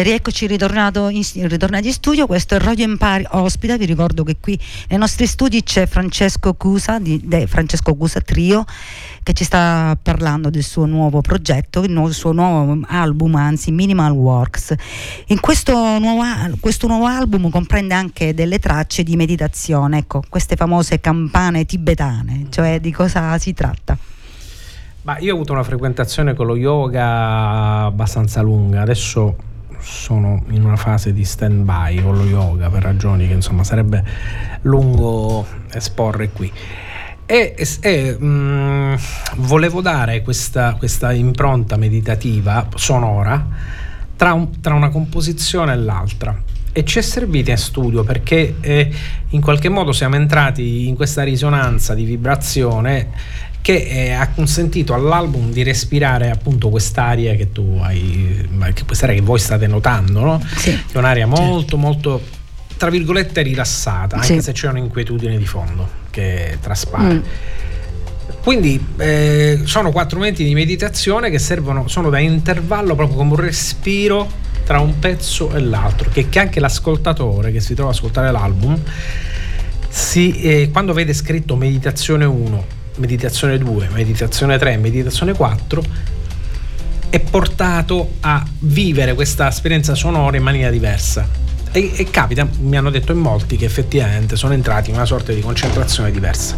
rieccoci 0.04 0.46
ritornato 0.48 1.10
in, 1.10 1.24
ritornati 1.48 1.88
in 1.88 1.94
studio, 1.94 2.28
questo 2.28 2.56
è 2.56 2.60
Radio 2.60 2.86
Empire 2.86 3.26
ospita, 3.32 3.78
vi 3.78 3.86
ricordo 3.86 4.24
che 4.24 4.38
qui 4.40 4.60
nei 4.90 5.00
nostri 5.00 5.26
studi 5.26 5.64
c'è 5.64 5.86
Francesco 5.88 6.54
Cusa, 6.54 7.00
di, 7.00 7.22
de, 7.24 7.48
Francesco 7.48 7.96
Cusa 7.96 8.20
Trio, 8.20 8.66
che 9.24 9.34
ci 9.34 9.44
sta 9.44 9.98
parlando 10.02 10.50
del 10.50 10.64
suo 10.64 10.86
nuovo 10.86 11.22
progetto, 11.22 11.82
il, 11.84 11.92
nuovo, 11.92 12.12
suo 12.12 12.34
nuovo 12.34 12.80
album, 12.88 13.36
anzi 13.36 13.72
Minimal 13.72 14.12
Works. 14.12 14.76
Questo 15.40 15.74
nuovo, 16.00 16.24
questo 16.60 16.88
nuovo 16.88 17.06
album 17.06 17.50
comprende 17.50 17.94
anche 17.94 18.34
delle 18.34 18.60
tracce 18.60 19.04
di 19.04 19.16
meditazione, 19.16 20.00
ecco, 20.00 20.22
queste 20.28 20.56
famose 20.56 21.00
campane 21.00 21.66
tibetane, 21.66 22.48
cioè 22.50 22.80
di 22.80 22.92
cosa 22.92 23.38
si 23.38 23.54
tratta? 23.54 23.98
Ma 25.04 25.18
io 25.20 25.32
ho 25.32 25.36
avuto 25.36 25.54
una 25.54 25.64
frequentazione 25.64 26.34
con 26.34 26.46
lo 26.46 26.56
yoga 26.56 27.86
abbastanza 27.86 28.42
lunga, 28.42 28.82
adesso 28.82 29.52
sono 29.84 30.44
in 30.50 30.64
una 30.64 30.78
fase 30.78 31.14
di 31.14 31.26
stand 31.26 31.64
by 31.64 32.02
con 32.02 32.16
lo 32.16 32.26
yoga 32.26 32.70
per 32.70 32.82
ragioni 32.82 33.28
che 33.28 33.34
insomma 33.34 33.64
sarebbe 33.64 34.04
lungo 34.62 35.46
esporre 35.72 36.30
qui. 36.30 36.52
E, 37.26 37.56
e 37.82 38.18
mh, 38.18 38.26
mm, 38.26 38.94
volevo 39.38 39.82
dare 39.82 40.22
questa, 40.22 40.76
questa, 40.76 41.14
impronta 41.14 41.78
meditativa 41.78 42.68
sonora 42.76 43.46
tra, 44.16 44.34
un, 44.34 44.60
tra, 44.60 44.74
una 44.74 44.90
composizione 44.90 45.74
e 45.74 45.78
l'altra. 45.78 46.42
E 46.72 46.84
ci 46.86 47.00
è 47.00 47.02
servita 47.02 47.52
in 47.52 47.58
studio 47.58 48.04
perché 48.04 48.56
eh, 48.60 48.92
in 49.30 49.42
qualche 49.42 49.70
modo 49.70 49.92
siamo 49.92 50.16
entrati 50.16 50.88
in 50.88 50.96
questa 50.96 51.24
risonanza 51.24 51.94
di 51.94 52.04
vibrazione 52.04 53.10
che 53.64 53.76
eh, 53.76 54.12
ha 54.12 54.28
consentito 54.28 54.94
all'album 54.94 55.50
di 55.50 55.64
respirare 55.64 56.30
appunto 56.30 56.68
quest'aria 56.68 57.34
che 57.36 57.54
tu 57.54 57.80
hai, 57.82 58.46
quest'aria 58.86 59.16
che 59.16 59.22
voi 59.22 59.40
state 59.40 59.68
notando, 59.68 60.20
no? 60.20 60.46
Sì. 60.58 60.78
È 60.92 60.98
un'aria 60.98 61.26
molto, 61.26 61.60
certo. 61.62 61.78
molto, 61.78 62.22
tra 62.76 62.90
virgolette, 62.90 63.42
rilassata, 63.42 64.18
anche 64.18 64.34
sì. 64.34 64.42
se 64.42 64.52
c'è 64.52 64.68
un'inquietudine 64.68 65.38
di 65.38 65.46
fondo 65.46 65.88
che 66.10 66.58
traspare. 66.60 67.14
Mm. 67.14 67.22
Quindi 68.44 68.86
eh, 68.98 69.62
sono 69.64 69.94
quattro 69.94 70.18
momenti 70.18 70.44
di 70.44 70.54
meditazione 70.54 71.30
che 71.30 71.40
servono, 71.40 71.88
sono 71.88 72.10
da 72.10 72.20
intervallo 72.20 72.96
proprio 72.96 73.16
come 73.16 73.30
un 73.30 73.40
respiro 73.40 74.30
tra 74.66 74.82
un 74.82 75.00
pezzo 75.00 75.54
e 75.54 75.62
l'altro, 75.62 76.10
che, 76.12 76.28
che 76.28 76.40
anche 76.40 76.60
l'ascoltatore 76.60 77.54
che 77.54 77.62
si 77.62 77.76
trova 77.76 77.92
ad 77.92 77.96
ascoltare 77.96 78.30
l'album, 78.30 78.78
si, 79.88 80.42
eh, 80.42 80.70
quando 80.70 80.92
vede 80.92 81.14
scritto 81.14 81.56
meditazione 81.56 82.26
1 82.26 82.82
meditazione 82.98 83.58
2, 83.58 83.90
meditazione 83.92 84.58
3, 84.58 84.78
meditazione 84.78 85.34
4 85.34 85.84
è 87.10 87.20
portato 87.20 88.14
a 88.22 88.44
vivere 88.62 89.14
questa 89.14 89.48
esperienza 89.48 89.94
sonora 89.94 90.36
in 90.36 90.42
maniera 90.42 90.72
diversa. 90.72 91.28
E, 91.72 91.92
e 91.96 92.10
capita, 92.10 92.48
mi 92.60 92.76
hanno 92.76 92.90
detto 92.90 93.12
in 93.12 93.20
molti, 93.20 93.56
che 93.56 93.66
effettivamente 93.66 94.36
sono 94.36 94.54
entrati 94.54 94.90
in 94.90 94.96
una 94.96 95.06
sorta 95.06 95.32
di 95.32 95.42
concentrazione 95.42 96.12
diversa. 96.12 96.58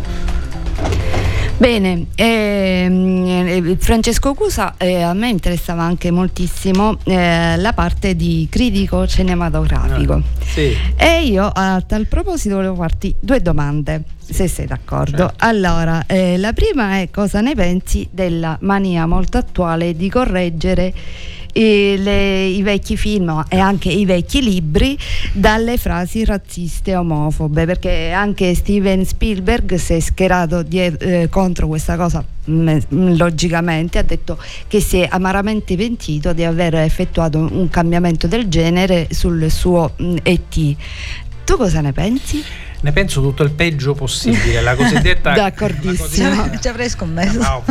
Bene, 1.58 2.08
ehm, 2.16 3.26
eh, 3.26 3.78
Francesco 3.80 4.34
Cusa, 4.34 4.76
eh, 4.78 5.02
a 5.02 5.14
me 5.14 5.30
interessava 5.30 5.84
anche 5.84 6.12
moltissimo 6.12 6.98
eh, 7.06 7.56
la 7.56 7.72
parte 7.72 8.14
di 8.14 8.46
critico 8.50 9.08
cinematografico. 9.08 10.14
Ah, 10.16 10.22
sì. 10.44 10.76
E 10.98 11.24
io 11.24 11.46
a 11.46 11.82
tal 11.88 12.08
proposito 12.08 12.56
volevo 12.56 12.76
farti 12.76 13.16
due 13.18 13.42
domande 13.42 14.04
se 14.20 14.50
sei 14.50 14.66
d'accordo. 14.66 15.18
Certo. 15.18 15.46
Allora, 15.46 16.06
eh, 16.08 16.38
la 16.38 16.52
prima 16.52 17.00
è 17.00 17.10
cosa 17.10 17.40
ne 17.40 17.56
pensi 17.56 18.06
della 18.12 18.58
mania 18.62 19.06
molto 19.06 19.38
attuale 19.38 19.96
di 19.96 20.10
correggere 20.10 20.94
i, 21.56 21.96
le, 21.98 22.46
i 22.46 22.62
vecchi 22.62 22.98
film 22.98 23.46
e 23.48 23.60
anche 23.60 23.90
i 23.90 24.06
vecchi 24.06 24.42
libri 24.42 24.98
dalle 25.32 25.78
frasi 25.78 26.26
razziste 26.26 26.92
e 26.92 26.96
omofobe, 26.96 27.66
perché 27.66 28.12
anche 28.12 28.54
Steven 28.56 29.06
Spielberg 29.06 29.76
si 29.76 29.94
è 29.94 30.00
schierato 30.00 30.64
die- 30.64 30.98
eh, 30.98 31.30
contro 31.30 31.68
questa 31.68 31.96
cosa 31.96 32.24
mm, 32.50 32.80
logicamente 33.16 33.98
ha 33.98 34.04
detto 34.04 34.38
che 34.68 34.80
si 34.80 35.00
è 35.00 35.08
amaramente 35.10 35.76
pentito 35.76 36.34
di 36.34 36.44
aver 36.44 36.76
effettuato 36.76 37.38
un 37.40 37.70
cambiamento 37.70 38.28
del 38.28 38.48
genere 38.48 39.08
sul 39.12 39.50
suo 39.50 39.94
mm, 40.02 40.18
ET. 40.24 40.76
Tu 41.46 41.58
cosa 41.58 41.82
ne 41.82 41.94
pensi? 41.94 42.44
ne 42.86 42.92
penso 42.92 43.20
tutto 43.20 43.42
il 43.42 43.52
peggio 43.52 43.96
possibile. 43.96 44.62
La 44.62 44.76
cosiddetta. 44.76 45.34
D'accordissimo. 45.34 46.30
La 46.30 46.36
cosiddetta, 46.36 46.60
ci 46.60 46.68
avrei 46.68 46.90
scommesso. 46.90 47.40
Ah, 47.42 47.62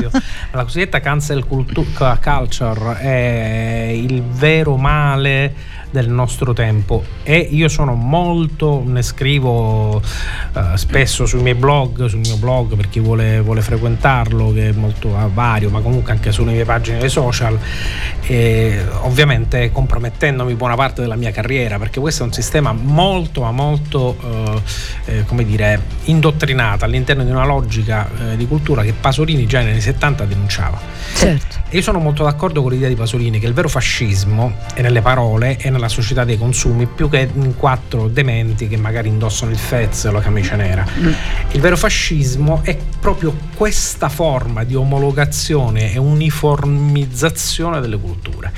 la 0.50 0.64
cosiddetta 0.64 1.00
cancel 1.00 1.44
culture 1.44 2.98
è 2.98 3.90
il 3.94 4.22
vero 4.22 4.76
male 4.76 5.54
del 5.94 6.08
nostro 6.08 6.52
tempo. 6.52 7.04
E 7.22 7.38
io 7.38 7.68
sono 7.68 7.94
molto, 7.94 8.82
ne 8.84 9.00
scrivo 9.00 9.98
uh, 9.98 10.74
spesso 10.74 11.24
sui 11.24 11.40
miei 11.40 11.54
blog, 11.54 12.06
sul 12.06 12.18
mio 12.18 12.36
blog 12.36 12.74
per 12.74 12.88
chi 12.88 12.98
vuole, 12.98 13.40
vuole 13.40 13.60
frequentarlo 13.60 14.52
che 14.52 14.70
è 14.70 14.72
molto 14.72 15.10
uh, 15.10 15.32
vario 15.32 15.70
ma 15.70 15.80
comunque 15.80 16.10
anche 16.10 16.32
sulle 16.32 16.50
mie 16.50 16.64
pagine 16.64 16.98
dei 16.98 17.08
social. 17.08 17.56
E 18.22 18.84
ovviamente 19.02 19.70
compromettendomi 19.70 20.54
buona 20.54 20.74
parte 20.74 21.00
della 21.00 21.14
mia 21.14 21.30
carriera 21.30 21.78
perché 21.78 22.00
questo 22.00 22.24
è 22.24 22.26
un 22.26 22.32
sistema 22.32 22.72
molto 22.72 23.42
ma 23.42 23.52
molto 23.52 24.16
uh, 24.20 24.60
eh, 25.04 25.24
come 25.26 25.44
dire 25.44 25.80
indottrinato 26.04 26.84
all'interno 26.84 27.22
di 27.22 27.30
una 27.30 27.44
logica 27.44 28.08
eh, 28.32 28.36
di 28.36 28.48
cultura 28.48 28.82
che 28.82 28.94
Pasolini 28.94 29.46
già 29.46 29.60
negli 29.60 29.70
anni 29.70 29.80
70 29.80 30.24
denunciava. 30.24 30.80
Certo. 31.14 31.58
e 31.68 31.76
io 31.76 31.82
sono 31.82 32.00
molto 32.00 32.24
d'accordo 32.24 32.60
con 32.60 32.72
l'idea 32.72 32.88
di 32.88 32.96
Pasolini 32.96 33.38
che 33.38 33.46
il 33.46 33.52
vero 33.52 33.68
fascismo 33.68 34.56
è 34.74 34.82
nelle 34.82 35.00
parole 35.00 35.56
e 35.58 35.70
nella 35.70 35.83
la 35.84 35.88
società 35.88 36.24
dei 36.24 36.38
consumi 36.38 36.86
più 36.86 37.08
che 37.08 37.28
in 37.32 37.56
quattro 37.56 38.08
dementi 38.08 38.68
che 38.68 38.76
magari 38.76 39.08
indossano 39.08 39.50
il 39.50 39.58
fez 39.58 40.04
o 40.04 40.10
la 40.10 40.20
camicia 40.20 40.56
nera. 40.56 40.84
Mm. 40.98 41.12
Il 41.52 41.60
vero 41.60 41.76
fascismo 41.76 42.60
è 42.62 42.76
proprio 42.98 43.36
questa 43.54 44.08
forma 44.08 44.64
di 44.64 44.74
omologazione 44.74 45.92
e 45.92 45.98
uniformizzazione 45.98 47.80
delle 47.80 47.98
culture 47.98 48.52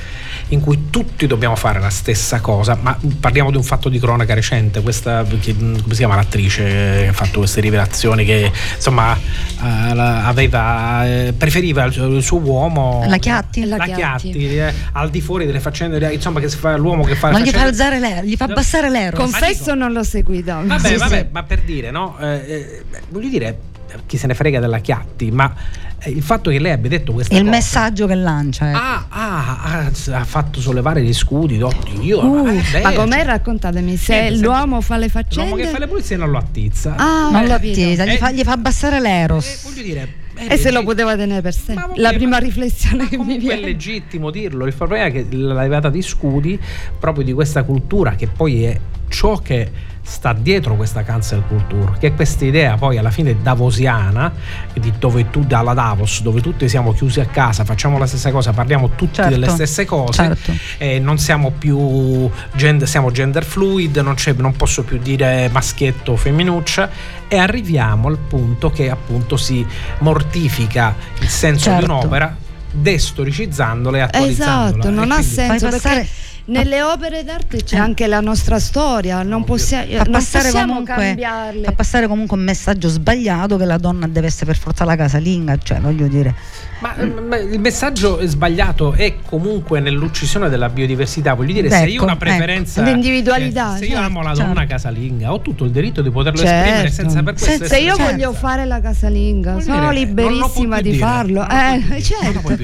in 0.50 0.60
cui 0.60 0.90
tutti 0.90 1.26
dobbiamo 1.26 1.56
fare 1.56 1.80
la 1.80 1.90
stessa 1.90 2.40
cosa, 2.40 2.78
ma 2.80 2.96
parliamo 3.18 3.50
di 3.50 3.56
un 3.56 3.64
fatto 3.64 3.88
di 3.88 3.98
cronaca 3.98 4.32
recente, 4.32 4.80
questa, 4.80 5.24
come 5.24 5.42
si 5.42 5.96
chiama 5.96 6.14
l'attrice 6.14 6.62
che 6.62 7.08
ha 7.08 7.12
fatto 7.12 7.38
queste 7.38 7.60
rivelazioni 7.60 8.24
che 8.24 8.52
insomma 8.76 9.12
uh, 9.12 9.60
aveva, 9.60 11.02
uh, 11.04 11.36
preferiva 11.36 11.84
il, 11.84 12.14
il, 12.14 12.22
suo 12.22 12.38
uomo 12.38 13.04
la 13.08 13.16
Chiatti, 13.16 13.64
la, 13.64 13.76
la 13.76 13.84
Chiatti, 13.86 14.30
Chiatti 14.30 14.58
eh, 14.58 14.72
al 14.92 15.10
di 15.10 15.20
fuori 15.20 15.46
delle 15.46 15.58
faccende 15.58 16.12
insomma 16.12 16.38
che 16.38 16.48
si 16.48 16.56
fa 16.56 16.76
l'uomo 16.76 17.02
che 17.02 17.15
fa 17.16 17.30
non 17.30 17.40
gli 17.40 17.50
fa 17.50 17.62
alzare 17.62 17.98
l'ero, 17.98 18.26
gli 18.26 18.36
fa 18.36 18.44
abbassare 18.44 18.90
l'ero 18.90 19.16
confesso 19.16 19.74
non 19.74 19.92
l'ho 19.92 20.04
seguito 20.04 20.52
vabbè, 20.64 20.88
sì, 20.88 20.96
vabbè 20.96 21.18
sì. 21.18 21.26
ma 21.30 21.42
per 21.42 21.62
dire 21.62 21.90
no 21.90 22.16
eh, 22.20 22.26
eh 22.46 22.82
voglio 23.08 23.28
dire 23.28 23.58
chi 24.06 24.16
se 24.16 24.26
ne 24.26 24.34
frega 24.34 24.60
della 24.60 24.78
Chiatti 24.78 25.30
ma 25.30 25.52
eh, 25.98 26.10
il 26.10 26.22
fatto 26.22 26.50
che 26.50 26.58
lei 26.58 26.72
abbia 26.72 26.90
detto 26.90 27.12
questa 27.12 27.34
il 27.34 27.40
cosa, 27.40 27.50
messaggio 27.50 28.06
che 28.06 28.14
lancia 28.14 28.70
ecco. 28.70 28.78
ah, 28.78 29.06
ah, 29.08 29.60
ah, 29.62 30.18
ha 30.18 30.24
fatto 30.24 30.60
sollevare 30.60 31.02
gli 31.02 31.14
scudi 31.14 31.56
d'occhio 31.56 32.24
uh, 32.24 32.46
eh, 32.48 32.80
ma 32.82 32.92
com'è? 32.92 33.24
raccontatemi 33.24 33.96
se 33.96 34.26
eh, 34.26 34.36
l'uomo 34.36 34.80
fa 34.80 34.96
le 34.96 35.08
faccende 35.08 35.50
l'uomo 35.50 35.62
che 35.62 35.68
fa 35.70 35.78
le 35.78 35.86
pulizie 35.86 36.16
non 36.16 36.30
lo 36.30 36.38
attizza. 36.38 36.94
Ah, 36.96 37.30
non 37.30 37.46
lo 37.46 37.54
attizza 37.54 38.04
gli, 38.04 38.16
fa, 38.16 38.30
gli 38.30 38.42
fa 38.42 38.52
abbassare 38.52 39.00
l'eros. 39.00 39.46
Eh, 39.46 39.58
voglio 39.62 39.82
dire 39.82 40.08
e 40.36 40.56
se 40.56 40.70
lo 40.70 40.82
poteva 40.82 41.16
tenere 41.16 41.40
per 41.40 41.54
sé 41.54 41.74
la 41.94 42.12
prima 42.12 42.38
riflessione 42.38 43.08
che 43.08 43.16
mi 43.16 43.38
viene 43.38 43.60
è 43.60 43.64
legittimo 43.64 44.30
dirlo. 44.30 44.66
Il 44.66 44.74
problema 44.74 45.06
è 45.06 45.12
che 45.12 45.26
la 45.30 45.62
levata 45.62 45.88
di 45.88 46.02
scudi 46.02 46.58
proprio 46.98 47.24
di 47.24 47.32
questa 47.32 47.62
cultura 47.62 48.14
che 48.14 48.26
poi 48.26 48.64
è 48.64 48.80
ciò 49.08 49.38
che 49.38 49.70
sta 50.06 50.32
dietro 50.32 50.76
questa 50.76 51.02
cancel 51.02 51.42
culture, 51.48 51.94
che 51.98 52.08
è 52.08 52.14
questa 52.14 52.44
idea 52.44 52.76
poi 52.76 52.96
alla 52.96 53.10
fine 53.10 53.36
davosiana, 53.42 54.32
di 54.72 54.92
dove 54.98 55.30
tu 55.30 55.40
dalla 55.44 55.74
Davos, 55.74 56.22
dove 56.22 56.40
tutti 56.40 56.68
siamo 56.68 56.92
chiusi 56.92 57.18
a 57.18 57.26
casa, 57.26 57.64
facciamo 57.64 57.98
la 57.98 58.06
stessa 58.06 58.30
cosa, 58.30 58.52
parliamo 58.52 58.90
tutti 58.90 59.16
certo, 59.16 59.30
delle 59.30 59.48
stesse 59.48 59.84
cose, 59.84 60.12
certo. 60.12 60.52
eh, 60.78 61.00
non 61.00 61.18
siamo 61.18 61.50
più 61.50 62.30
gender, 62.54 62.88
siamo 62.88 63.10
gender 63.10 63.44
fluid, 63.44 63.96
non, 63.96 64.14
non 64.36 64.52
posso 64.56 64.84
più 64.84 64.98
dire 64.98 65.48
maschietto 65.50 66.12
o 66.12 66.16
femminuccia 66.16 66.88
e 67.26 67.36
arriviamo 67.36 68.06
al 68.06 68.18
punto 68.18 68.70
che 68.70 68.88
appunto 68.88 69.36
si 69.36 69.66
mortifica 69.98 70.94
il 71.18 71.28
senso 71.28 71.64
certo. 71.64 71.84
di 71.84 71.90
un'opera 71.90 72.36
destoricizzandola 72.70 73.96
e 73.96 74.00
attualizzandola. 74.02 74.78
Esatto, 74.78 74.90
non 74.90 75.10
ha 75.10 75.22
senso 75.22 75.68
perché 75.68 76.06
nelle 76.46 76.82
opere 76.82 77.24
d'arte 77.24 77.62
c'è 77.64 77.76
anche 77.76 78.06
la 78.06 78.20
nostra 78.20 78.58
storia, 78.58 79.22
non, 79.22 79.44
possia- 79.44 79.84
fa 79.84 80.04
non 80.04 80.12
possiamo 80.12 80.66
comunque, 80.66 80.94
cambiarle. 80.94 81.64
Fa 81.64 81.72
passare 81.72 82.06
comunque 82.06 82.36
un 82.36 82.44
messaggio 82.44 82.88
sbagliato 82.88 83.56
che 83.56 83.64
la 83.64 83.78
donna 83.78 84.06
deve 84.06 84.28
essere 84.28 84.46
per 84.46 84.56
forza 84.56 84.84
la 84.84 84.96
casalinga, 84.96 85.58
cioè 85.58 85.80
voglio 85.80 86.06
dire. 86.06 86.34
Ma, 86.78 86.94
ma, 87.26 87.36
il 87.36 87.58
messaggio 87.58 88.20
sbagliato 88.26 88.92
è 88.92 89.16
comunque 89.24 89.80
nell'uccisione 89.80 90.50
della 90.50 90.68
biodiversità. 90.68 91.32
Voglio 91.32 91.54
dire, 91.54 91.68
ecco, 91.68 91.76
se 91.76 91.86
io 91.86 92.00
ho 92.00 92.04
una 92.04 92.12
ecco, 92.12 92.24
preferenza, 92.24 92.80
ecco. 92.80 92.90
l'individualità, 92.90 93.72
se, 93.72 93.78
se 93.78 93.84
io 93.86 93.98
amo 93.98 94.22
la 94.22 94.34
certo. 94.34 94.52
donna 94.52 94.66
casalinga, 94.66 95.32
ho 95.32 95.40
tutto 95.40 95.64
il 95.64 95.70
diritto 95.70 96.02
di 96.02 96.10
poterlo 96.10 96.38
certo. 96.38 96.54
esprimere 96.54 96.90
senza 96.90 97.22
per 97.22 97.34
questo. 97.34 97.64
Se, 97.64 97.66
se 97.66 97.78
io 97.78 97.96
certo. 97.96 98.12
voglio 98.12 98.32
fare 98.34 98.66
la 98.66 98.80
casalinga, 98.80 99.52
Vuol 99.52 99.62
sono 99.62 99.90
dire, 99.90 100.04
liberissima 100.04 100.80
di 100.82 100.90
dire, 100.90 101.02
farlo. 101.02 101.48
Eh, 101.48 102.02
certo. 102.02 102.56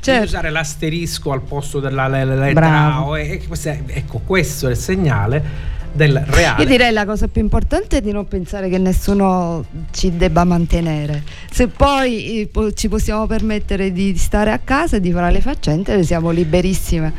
certo. 0.00 0.10
Devi 0.10 0.24
usare 0.24 0.50
l'asterisco 0.50 1.30
al 1.30 1.42
posto 1.42 1.78
della 1.78 2.08
lettera 2.08 3.04
O 3.04 3.16
è, 3.22 3.82
ecco, 3.86 4.20
questo 4.24 4.68
è 4.68 4.70
il 4.70 4.76
segnale 4.76 5.70
del 5.92 6.24
reale. 6.26 6.62
Io 6.62 6.68
direi 6.68 6.92
la 6.92 7.04
cosa 7.04 7.28
più 7.28 7.42
importante 7.42 7.98
è 7.98 8.00
di 8.00 8.12
non 8.12 8.26
pensare 8.26 8.68
che 8.68 8.78
nessuno 8.78 9.64
ci 9.90 10.16
debba 10.16 10.44
mantenere. 10.44 11.22
Se 11.50 11.68
poi 11.68 12.48
eh, 12.50 12.72
ci 12.74 12.88
possiamo 12.88 13.26
permettere 13.26 13.92
di 13.92 14.16
stare 14.16 14.50
a 14.50 14.58
casa 14.62 14.96
e 14.96 15.00
di 15.00 15.12
fare 15.12 15.30
le 15.30 15.40
faccende, 15.40 16.02
siamo 16.02 16.30
liberissime. 16.30 17.12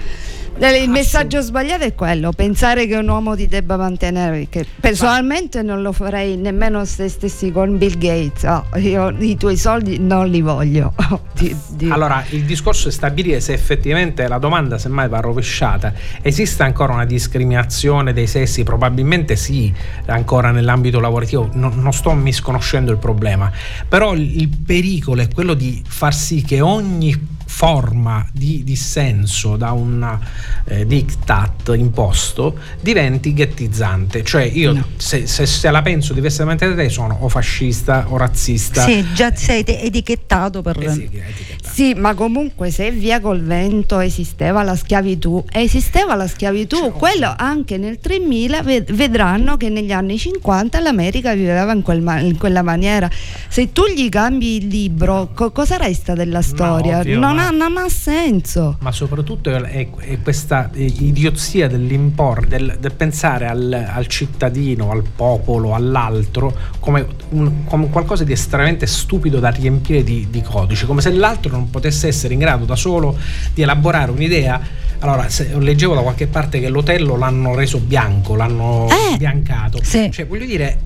Il 0.55 0.89
messaggio 0.89 1.41
sbagliato 1.41 1.83
è 1.83 1.95
quello, 1.95 2.31
pensare 2.31 2.85
che 2.85 2.95
un 2.95 3.09
uomo 3.09 3.35
ti 3.35 3.47
debba 3.47 3.75
mantenere, 3.75 4.47
che 4.49 4.65
personalmente 4.79 5.63
non 5.63 5.81
lo 5.81 5.91
farei 5.91 6.37
nemmeno 6.37 6.85
se 6.85 7.09
stessi 7.09 7.51
con 7.51 7.77
Bill 7.77 7.97
Gates, 7.97 8.43
oh, 8.43 8.77
io 8.77 9.09
i 9.17 9.35
tuoi 9.35 9.57
soldi 9.57 9.99
non 9.99 10.29
li 10.29 10.41
voglio. 10.41 10.93
di, 11.33 11.55
di... 11.69 11.89
Allora, 11.89 12.23
il 12.29 12.43
discorso 12.43 12.87
è 12.87 12.91
stabilire 12.91 13.41
se 13.41 13.53
effettivamente 13.53 14.27
la 14.27 14.37
domanda 14.37 14.77
semmai 14.77 15.09
va 15.09 15.19
rovesciata, 15.19 15.91
esiste 16.21 16.61
ancora 16.63 16.93
una 16.93 17.05
discriminazione 17.05 18.13
dei 18.13 18.27
sessi? 18.27 18.63
Probabilmente 18.63 19.35
sì, 19.35 19.73
ancora 20.05 20.51
nell'ambito 20.51 20.99
lavorativo, 20.99 21.49
non, 21.53 21.73
non 21.81 21.91
sto 21.93 22.13
misconoscendo 22.13 22.91
il 22.91 22.99
problema, 22.99 23.51
però 23.89 24.13
il 24.13 24.49
pericolo 24.49 25.21
è 25.23 25.27
quello 25.33 25.55
di 25.55 25.83
far 25.85 26.13
sì 26.13 26.43
che 26.43 26.61
ogni 26.61 27.41
forma 27.55 28.27
di 28.33 28.63
dissenso 28.63 29.57
da 29.57 29.73
un 29.73 30.19
eh, 30.65 30.87
diktat 30.87 31.71
imposto 31.77 32.57
diventi 32.81 33.31
ghettizzante. 33.31 34.23
Cioè 34.23 34.41
io 34.41 34.73
no. 34.73 34.87
se, 34.97 35.27
se, 35.27 35.45
se, 35.45 35.69
la 35.69 35.83
penso 35.83 36.13
diversamente 36.13 36.67
da 36.67 36.73
te 36.73 36.89
sono 36.89 37.15
o 37.21 37.29
fascista 37.29 38.05
o 38.09 38.17
razzista. 38.17 38.83
Sì, 38.83 39.05
già 39.13 39.35
sei 39.35 39.63
etichettato 39.65 40.63
per... 40.63 40.77
Eh 40.79 40.91
sì, 40.91 41.03
etichettato. 41.03 41.52
Sì, 41.63 41.93
ma 41.95 42.13
comunque 42.13 42.69
se 42.69 42.91
via 42.91 43.19
col 43.19 43.41
vento 43.41 43.99
esisteva 43.99 44.63
la 44.63 44.75
schiavitù, 44.75 45.43
esisteva 45.51 46.13
la 46.13 46.27
schiavitù, 46.27 46.75
cioè, 46.75 46.91
quello 46.91 47.33
anche 47.35 47.77
nel 47.77 47.99
3000 47.99 48.61
vedranno 48.89 49.57
che 49.57 49.69
negli 49.69 49.91
anni 49.91 50.17
50 50.17 50.79
l'America 50.81 51.33
viveva 51.33 51.71
in, 51.71 51.81
quel 51.81 52.01
ma- 52.01 52.19
in 52.19 52.37
quella 52.37 52.61
maniera. 52.61 53.09
Se 53.47 53.71
tu 53.71 53.83
gli 53.87 54.09
cambi 54.09 54.57
il 54.57 54.67
libro, 54.67 55.29
co- 55.33 55.51
cosa 55.51 55.77
resta 55.77 56.13
della 56.13 56.41
storia? 56.41 56.95
No, 56.95 56.99
ovvio, 56.99 57.19
non 57.19 57.39
ha, 57.39 57.49
non 57.49 57.77
ha 57.77 57.89
senso. 57.89 58.77
Ma 58.81 58.91
soprattutto 58.91 59.49
è, 59.49 59.89
è 59.89 60.21
questa 60.21 60.69
idiozia 60.73 61.67
dell'impor, 61.67 62.45
del, 62.45 62.77
del 62.79 62.93
pensare 62.93 63.47
al, 63.47 63.87
al, 63.89 64.07
cittadino, 64.07 64.91
al 64.91 65.03
popolo, 65.15 65.73
all'altro 65.73 66.53
come, 66.79 67.07
un, 67.29 67.63
come, 67.63 67.89
qualcosa 67.89 68.23
di 68.23 68.33
estremamente 68.33 68.85
stupido 68.85 69.39
da 69.39 69.49
riempire 69.49 70.03
di, 70.03 70.27
di 70.29 70.41
codici, 70.41 70.85
come 70.85 71.01
se 71.01 71.11
l'altro 71.11 71.52
non 71.53 71.69
potesse 71.69 72.07
essere 72.07 72.33
in 72.33 72.39
grado 72.39 72.65
da 72.65 72.75
solo 72.75 73.17
di 73.53 73.61
elaborare 73.61 74.11
un'idea. 74.11 74.59
Allora, 74.99 75.27
leggevo 75.59 75.95
da 75.95 76.01
qualche 76.01 76.27
parte 76.27 76.59
che 76.59 76.69
l'Otello 76.69 77.17
l'hanno 77.17 77.55
reso 77.55 77.79
bianco, 77.79 78.35
l'hanno 78.35 78.87
eh, 78.89 79.17
biancato. 79.17 79.79
Sì. 79.83 80.09
Cioè, 80.11 80.25
voglio 80.25 80.45
dire, 80.45 80.77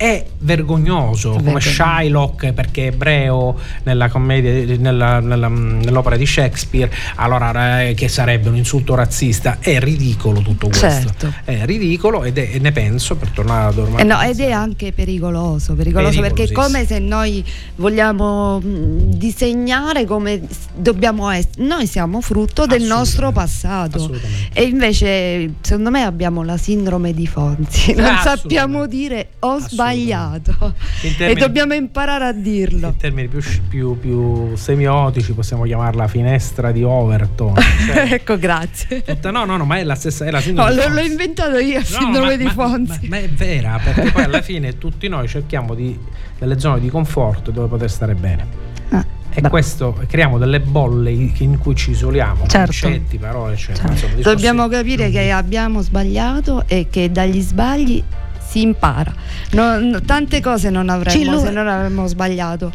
è 0.00 0.24
vergognoso 0.38 1.32
Vergogno. 1.32 1.58
come 1.58 1.60
Shylock 1.60 2.52
perché 2.54 2.84
è 2.84 2.86
ebreo 2.86 3.58
nella 3.82 4.08
commedia 4.08 4.78
nella, 4.78 5.20
nella, 5.20 5.48
nell'opera 5.48 6.16
di 6.16 6.24
Shakespeare 6.24 6.90
allora 7.16 7.82
eh, 7.82 7.92
che 7.92 8.08
sarebbe 8.08 8.48
un 8.48 8.56
insulto 8.56 8.94
razzista. 8.94 9.58
È 9.60 9.78
ridicolo 9.78 10.40
tutto 10.40 10.68
questo. 10.68 10.86
Certo. 10.88 11.34
è 11.44 11.66
ridicolo 11.66 12.24
ed 12.24 12.38
è, 12.38 12.48
e 12.50 12.58
ne 12.60 12.72
penso 12.72 13.16
per 13.16 13.28
tornare 13.28 13.68
a 13.68 13.72
dormire 13.72 14.00
eh 14.00 14.04
no, 14.06 14.18
ed 14.22 14.40
è 14.40 14.50
anche 14.50 14.92
pericoloso 14.92 15.74
pericoloso 15.74 16.22
perché 16.22 16.44
è 16.44 16.52
come 16.52 16.86
se 16.86 16.98
noi 16.98 17.44
vogliamo 17.76 18.58
disegnare 18.62 20.06
come 20.06 20.40
dobbiamo 20.74 21.28
essere 21.28 21.62
noi 21.64 21.86
siamo 21.86 22.22
frutto 22.22 22.64
del 22.64 22.84
nostro 22.84 23.32
passato. 23.32 24.18
e 24.54 24.62
invece 24.62 25.56
secondo 25.60 25.90
me 25.90 26.04
abbiamo 26.04 26.42
la 26.42 26.56
sindrome 26.56 27.12
di 27.12 27.26
Fonzi. 27.26 27.92
Non 27.92 28.18
sappiamo 28.22 28.86
dire 28.86 29.32
ho 29.40 29.58
sbagliato 29.58 29.88
sbagliato 29.90 30.74
termini, 31.16 31.30
e 31.30 31.34
dobbiamo 31.34 31.74
imparare 31.74 32.26
a 32.26 32.32
dirlo. 32.32 32.88
In 32.88 32.96
termini 32.96 33.28
più, 33.28 33.40
più, 33.68 33.98
più 33.98 34.56
semiotici 34.56 35.32
possiamo 35.32 35.64
chiamarla 35.64 36.08
finestra 36.08 36.72
di 36.72 36.82
Overton. 36.82 37.54
Cioè, 37.90 38.12
ecco, 38.12 38.38
grazie. 38.38 39.02
Tutta, 39.02 39.30
no, 39.30 39.44
no, 39.44 39.56
no, 39.56 39.64
ma 39.64 39.78
è 39.78 39.84
la 39.84 39.94
stessa. 39.94 40.24
È 40.24 40.30
la 40.30 40.42
no, 40.52 40.68
l'ho, 40.68 41.00
inventato 41.00 41.58
io, 41.58 41.78
no, 41.78 41.84
sindrome 41.84 42.36
ma, 42.36 42.42
di 42.44 42.48
Fonzi. 42.48 43.08
Ma, 43.08 43.16
ma, 43.16 43.18
è 43.18 43.28
vera, 43.28 43.80
perché 43.82 44.10
poi 44.10 44.24
alla 44.24 44.42
fine 44.42 44.78
tutti 44.78 45.08
noi 45.08 45.26
cerchiamo 45.28 45.74
di, 45.74 45.98
delle 46.38 46.58
zone 46.58 46.80
di 46.80 46.88
conforto 46.88 47.50
dove 47.50 47.68
poter 47.68 47.90
stare 47.90 48.14
bene. 48.14 48.46
Ah. 48.90 49.04
E 49.32 49.40
Beh. 49.40 49.48
questo 49.48 49.96
creiamo 50.08 50.38
delle 50.38 50.60
bolle 50.60 51.10
in 51.10 51.58
cui 51.58 51.74
ci 51.74 51.90
isoliamo, 51.90 52.46
certo. 52.46 52.74
concetti, 52.82 53.16
parole, 53.16 53.54
eccetera. 53.54 53.88
Certo. 53.88 54.06
Insomma, 54.06 54.34
Dobbiamo 54.34 54.68
capire 54.68 55.10
che 55.10 55.30
abbiamo 55.30 55.80
sbagliato 55.82 56.64
e 56.66 56.88
che 56.90 57.10
dagli 57.10 57.40
sbagli 57.40 58.02
si 58.50 58.62
impara. 58.62 59.14
No, 59.52 60.00
tante 60.04 60.40
cose 60.40 60.70
non 60.70 60.88
avremmo 60.88 61.38
se 61.38 61.50
non 61.50 61.68
avremmo 61.68 62.06
sbagliato. 62.08 62.72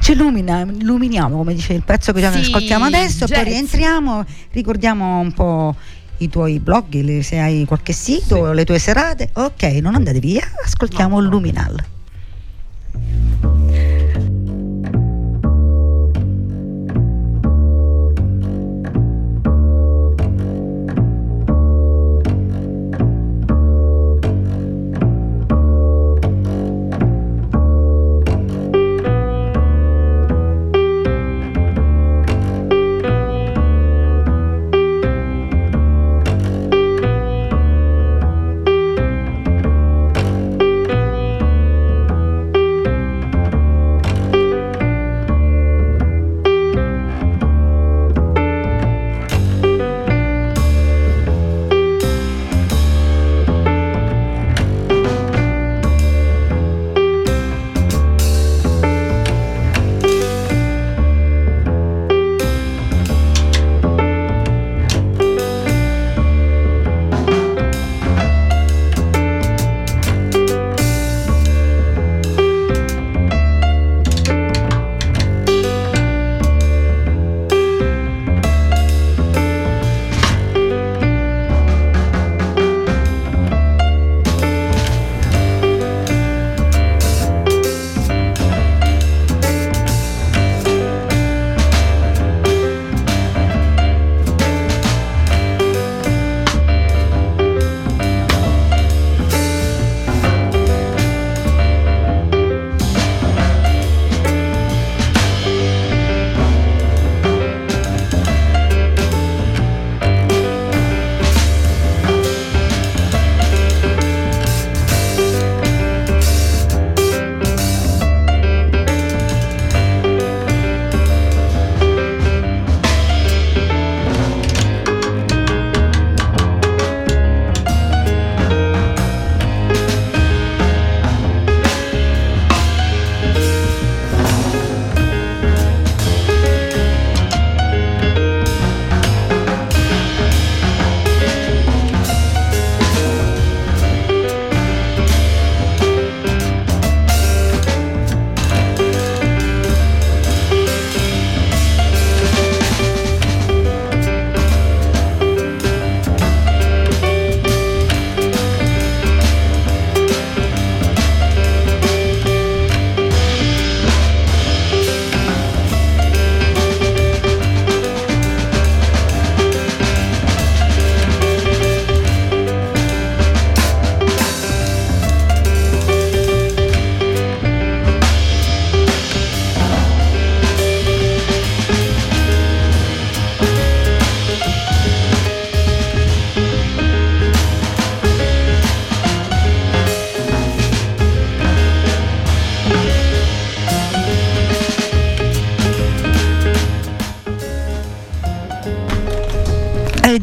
Ci 0.00 0.12
illumina, 0.12 0.60
illuminiamo, 0.60 1.36
come 1.36 1.54
dice 1.54 1.72
il 1.72 1.82
pezzo 1.82 2.12
che 2.12 2.20
sì, 2.30 2.38
ascoltiamo 2.38 2.84
adesso, 2.84 3.24
jazz. 3.24 3.38
poi 3.38 3.44
rientriamo, 3.44 4.24
ricordiamo 4.52 5.20
un 5.20 5.32
po' 5.32 5.74
i 6.18 6.28
tuoi 6.28 6.60
blog, 6.60 7.20
se 7.20 7.38
hai 7.38 7.64
qualche 7.64 7.92
sito, 7.92 8.48
sì. 8.48 8.54
le 8.54 8.64
tue 8.64 8.78
serate. 8.78 9.30
Ok, 9.32 9.62
non 9.80 9.94
andate 9.94 10.20
via, 10.20 10.44
ascoltiamo 10.64 11.16
no, 11.16 11.24
no. 11.24 11.30
Luminal. 11.30 11.84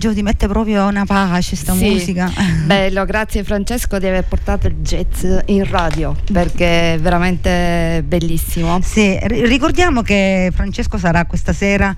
Eh, 0.01 0.07
Gio 0.07 0.13
ti 0.15 0.23
mette 0.23 0.47
proprio 0.47 0.87
una 0.87 1.05
pace 1.05 1.55
sta 1.55 1.73
Sì. 1.73 1.89
musica. 1.91 2.31
Bello, 2.65 3.05
grazie 3.05 3.43
Francesco 3.43 3.99
di 3.99 4.07
aver 4.07 4.23
portato 4.23 4.65
il 4.67 4.75
jazz 4.81 5.23
in 5.45 5.63
radio 5.69 6.15
perché 6.31 6.95
è 6.95 6.99
veramente 6.99 8.03
bellissimo. 8.05 8.79
Sì, 8.81 9.19
ri- 9.21 9.45
ricordiamo 9.45 10.01
che 10.01 10.51
Francesco 10.55 10.97
sarà 10.97 11.25
questa 11.25 11.53
sera, 11.53 11.95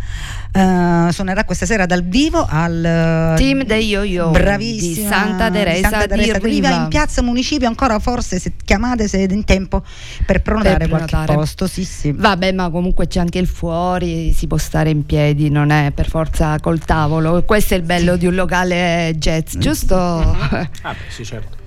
eh, 0.51 1.07
suonerà 1.11 1.45
questa 1.45 1.65
sera 1.65 1.85
dal 1.85 2.03
vivo 2.03 2.45
al 2.47 2.83
eh, 2.83 3.33
Team 3.37 3.63
dei 3.63 3.87
Yo-Yo 3.87 4.31
bravissima, 4.31 4.93
di 4.93 5.07
Santa 5.07 5.49
Teresa 5.49 5.89
Santa 5.89 6.07
Teresa 6.07 6.33
di 6.33 6.39
di 6.39 6.49
Riva 6.49 6.69
in 6.71 6.87
piazza 6.89 7.21
Municipio. 7.21 7.67
Ancora 7.69 7.99
forse 7.99 8.37
se 8.39 8.51
chiamate 8.65 9.07
siete 9.07 9.33
in 9.33 9.45
tempo 9.45 9.81
per 10.25 10.41
prenotare 10.41 10.77
Per 10.79 10.89
qualche 10.89 11.05
prenotare. 11.07 11.37
posto. 11.37 11.67
Sì, 11.67 11.85
sì. 11.85 12.11
Vabbè, 12.11 12.51
ma 12.51 12.69
comunque 12.69 13.07
c'è 13.07 13.19
anche 13.21 13.39
il 13.39 13.47
fuori, 13.47 14.33
si 14.33 14.45
può 14.47 14.57
stare 14.57 14.89
in 14.89 15.05
piedi, 15.05 15.49
non 15.49 15.69
è 15.69 15.91
per 15.95 16.09
forza 16.09 16.57
col 16.59 16.79
tavolo. 16.79 17.41
Questo 17.45 17.73
è 17.73 17.77
il 17.77 17.81
bello 17.83 17.91
di 18.17 18.25
un 18.27 18.35
locale 18.35 19.09
Mm. 19.13 19.17
jazz, 19.19 19.55
giusto? 19.57 19.95
Ah, 19.95 20.67
beh, 20.81 20.95
sì, 21.09 21.23
certo. 21.25 21.57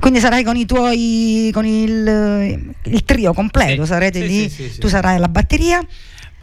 Quindi 0.00 0.18
sarai 0.20 0.42
con 0.44 0.56
i 0.56 0.66
tuoi 0.66 1.50
con 1.52 1.64
il, 1.64 2.72
il 2.84 3.04
trio 3.04 3.32
completo, 3.32 3.82
Sì, 3.82 3.88
sarete 3.88 4.20
sì, 4.20 4.26
lì. 4.26 4.48
sì. 4.48 4.78
tu 4.78 4.88
sarai 4.88 5.16
alla 5.16 5.28
batteria. 5.28 5.80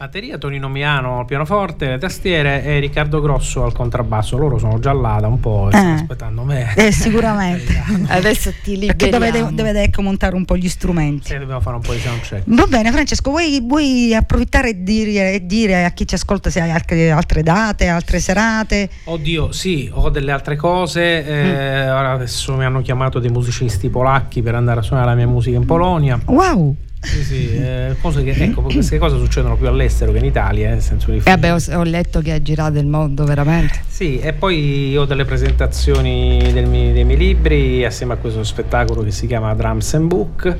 Batteria, 0.02 0.36
Tonino 0.36 0.68
Miano 0.68 1.20
al 1.20 1.26
pianoforte, 1.26 1.86
le 1.86 1.96
tastiere 1.98 2.64
e 2.64 2.80
Riccardo 2.80 3.20
Grosso 3.20 3.62
al 3.62 3.72
contrabbasso. 3.72 4.36
Loro 4.36 4.58
sono 4.58 4.80
già 4.80 4.92
là 4.92 5.18
da 5.20 5.28
un 5.28 5.38
po' 5.38 5.68
stanno 5.70 5.90
Eh. 5.90 5.94
aspettando 5.94 6.42
me. 6.42 6.74
Eh, 6.74 6.90
sicuramente. 6.90 7.80
Adesso 8.10 8.50
ti 8.64 8.78
Perché 8.78 9.04
liberiamo. 9.06 9.28
dovete, 9.50 9.54
dovete 9.54 9.82
ecco 9.84 10.02
montare 10.02 10.34
un 10.34 10.44
po' 10.44 10.56
gli 10.56 10.68
strumenti. 10.68 11.28
Sì, 11.28 11.38
dobbiamo 11.38 11.60
fare 11.60 11.76
un 11.76 11.82
po' 11.82 11.92
di 11.92 12.00
soundcheck. 12.00 12.42
Va 12.46 12.66
bene 12.66 12.90
Francesco, 12.90 13.30
vuoi, 13.30 13.60
vuoi 13.64 14.12
approfittare 14.12 14.70
e 14.70 14.82
dire, 14.82 15.34
e 15.34 15.46
dire 15.46 15.84
a 15.84 15.90
chi 15.92 16.04
ci 16.04 16.16
ascolta 16.16 16.50
se 16.50 16.60
hai 16.60 16.72
altre, 16.72 17.12
altre 17.12 17.44
date, 17.44 17.86
altre 17.86 18.18
serate? 18.18 18.90
Oddio, 19.04 19.52
sì, 19.52 19.88
ho 19.92 20.10
delle 20.10 20.32
altre 20.32 20.56
cose. 20.56 21.24
eh, 21.24 21.50
Mm. 21.62 21.88
Adesso 22.12 22.56
mi 22.56 22.64
hanno 22.64 22.82
chiamato 22.82 23.20
dei 23.20 23.30
musicisti 23.30 23.88
polacchi 23.88 24.42
per 24.42 24.56
andare 24.56 24.80
a 24.80 24.82
suonare 24.82 25.10
la 25.10 25.14
mia 25.14 25.28
musica 25.28 25.56
in 25.56 25.64
Polonia. 25.64 26.18
Wow! 26.26 26.74
Sì, 27.02 27.24
sì, 27.24 27.54
eh, 27.56 27.96
cose 28.00 28.22
che, 28.22 28.30
ecco, 28.30 28.62
queste 28.72 28.98
cose 28.98 29.18
succedono 29.18 29.56
più 29.56 29.66
all'estero 29.66 30.12
che 30.12 30.18
in 30.18 30.24
Italia, 30.24 30.68
eh, 30.68 30.72
nel 30.72 30.82
senso 30.82 31.10
di 31.10 31.18
E 31.18 31.22
vabbè, 31.24 31.52
ho, 31.52 31.58
ho 31.78 31.82
letto 31.82 32.20
che 32.20 32.32
hai 32.32 32.42
girato 32.42 32.78
il 32.78 32.86
mondo 32.86 33.24
veramente. 33.24 33.80
Sì, 33.88 34.18
e 34.18 34.32
poi 34.32 34.96
ho 34.96 35.04
delle 35.04 35.24
presentazioni 35.24 36.38
del 36.52 36.68
dei 36.68 37.04
miei 37.04 37.16
libri 37.16 37.84
assieme 37.84 38.14
a 38.14 38.16
questo 38.16 38.42
spettacolo 38.42 39.02
che 39.02 39.10
si 39.10 39.26
chiama 39.26 39.52
Drums 39.54 39.94
and 39.94 40.06
Book. 40.06 40.56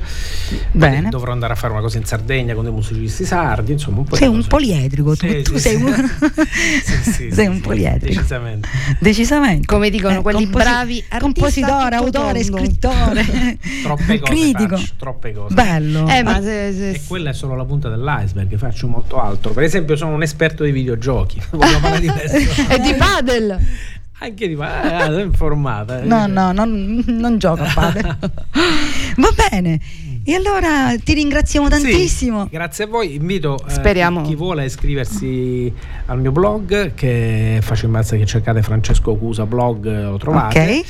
Bene. 0.71 1.09
Dovrò 1.09 1.31
andare 1.31 1.53
a 1.53 1.55
fare 1.55 1.73
una 1.73 1.81
cosa 1.81 1.97
in 1.97 2.05
Sardegna 2.05 2.53
con 2.53 2.63
dei 2.63 2.73
musicisti 2.73 3.25
sardi, 3.25 3.71
insomma, 3.71 3.99
un 3.99 4.05
po' 4.05 4.15
Sei 4.15 4.27
un 4.27 4.45
poliedrico, 4.45 5.15
tu, 5.15 5.27
Sì, 5.27 5.41
tu 5.41 5.53
sì, 5.53 5.59
sei, 5.59 5.75
un... 5.75 5.93
Sì, 6.83 6.93
sì, 7.11 7.11
sei 7.11 7.31
sì, 7.31 7.45
un 7.45 7.55
sì, 7.55 7.61
poliedrico. 7.61 8.13
Decisamente. 8.13 8.67
Decisamente. 8.99 9.65
Come 9.65 9.89
dicono 9.89 10.21
quelli 10.21 10.45
bravi 10.45 11.03
artista 11.09 11.19
compositore, 11.19 11.95
autore, 11.95 12.43
scrittore, 12.43 13.23
Troppe 13.83 14.19
cose 14.19 14.31
critico. 14.33 14.77
faccio, 14.77 14.93
troppe 14.97 15.33
cose. 15.33 15.53
Bello. 15.53 16.07
Eh, 16.07 16.23
ma 16.23 16.32
se, 16.41 16.73
se- 16.73 16.89
E 16.91 17.01
quella 17.07 17.29
è 17.31 17.33
solo 17.33 17.55
la 17.55 17.65
punta 17.65 17.89
dell'iceberg, 17.89 18.55
faccio 18.57 18.87
molto 18.87 19.21
altro. 19.21 19.51
Per 19.53 19.63
esempio, 19.63 19.95
sono 19.95 20.13
un 20.13 20.21
esperto 20.23 20.63
di 20.63 20.71
videogiochi. 20.71 21.41
Parlare 21.55 21.99
di 21.99 22.07
questo? 22.13 22.37
è 22.67 22.79
di 22.79 22.93
padel. 22.93 23.57
Anche 24.19 24.47
di 24.47 24.55
ah, 24.59 25.05
sono 25.05 25.19
informata. 25.19 26.01
eh. 26.01 26.05
No, 26.05 26.27
no, 26.27 26.51
non, 26.53 27.03
non 27.05 27.37
gioco 27.37 27.63
a 27.63 27.71
padel. 27.73 28.17
Va 29.17 29.29
bene. 29.49 29.79
E 30.25 30.33
allora 30.35 30.95
ti 31.03 31.13
ringraziamo 31.15 31.65
Sì, 31.65 31.71
tantissimo. 31.71 32.47
grazie 32.49 32.85
a 32.85 32.87
voi. 32.87 33.15
Invito 33.15 33.57
eh, 33.67 34.21
chi, 34.23 34.35
vuole 34.35 34.61
a 34.61 34.65
iscriversi 34.65 35.71
al 36.05 36.21
mio 36.21 36.31
blog, 36.31 36.93
che 36.93 37.57
è 37.57 37.61
facile 37.61 37.91
basta 37.91 38.15
che 38.15 38.25
cercate 38.25 38.61
Francesco 38.61 39.15
Cusa 39.15 39.45
blog, 39.45 39.85
eh, 39.85 40.03
lo 40.03 40.17
trovate. 40.17 40.59
Ok. 40.59 40.85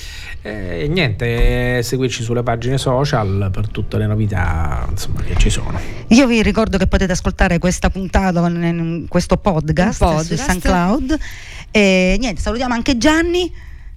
E 0.45 0.87
niente, 0.87 1.77
eh, 1.77 1.81
seguirci 1.83 2.21
sulle 2.21 2.43
pagine 2.43 2.77
social 2.77 3.49
per 3.51 3.69
tutte 3.69 3.97
le 3.97 4.05
novità 4.05 4.85
insomma, 4.87 5.21
che 5.21 5.35
ci 5.37 5.49
sono. 5.49 5.79
Io 6.09 6.27
vi 6.27 6.43
ricordo 6.43 6.77
che 6.77 6.85
potete 6.85 7.13
ascoltare 7.13 7.57
questa 7.57 7.89
puntata 7.89 8.39
con 8.39 8.63
in 8.63 9.05
questo 9.07 9.37
podcast, 9.37 9.97
podcast. 9.97 10.27
su 10.27 10.35
SoundCloud. 10.35 11.17
E 11.71 12.17
niente, 12.19 12.39
salutiamo 12.39 12.75
anche 12.75 12.99
Gianni. 12.99 13.51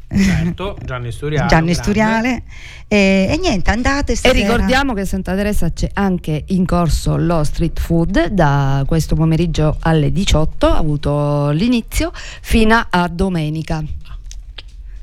Certo, 0.08 0.78
Gianni 0.84 1.10
Sturiale. 1.10 1.48
Gianni. 1.48 1.74
Sturiale. 1.74 2.42
E, 2.86 3.26
e 3.28 3.36
niente, 3.38 3.70
andate 3.70 4.12
E 4.12 4.16
stasera. 4.16 4.40
ricordiamo 4.40 4.94
che 4.94 5.00
a 5.00 5.04
Santa 5.04 5.34
Teresa 5.34 5.72
c'è 5.72 5.90
anche 5.94 6.44
in 6.48 6.64
corso 6.64 7.16
lo 7.16 7.42
street 7.42 7.80
food 7.80 8.28
da 8.28 8.84
questo 8.86 9.14
pomeriggio 9.16 9.76
alle 9.80 10.12
18, 10.12 10.66
ha 10.68 10.76
avuto 10.76 11.50
l'inizio 11.50 12.12
fino 12.14 12.86
a 12.88 13.08
domenica. 13.08 13.82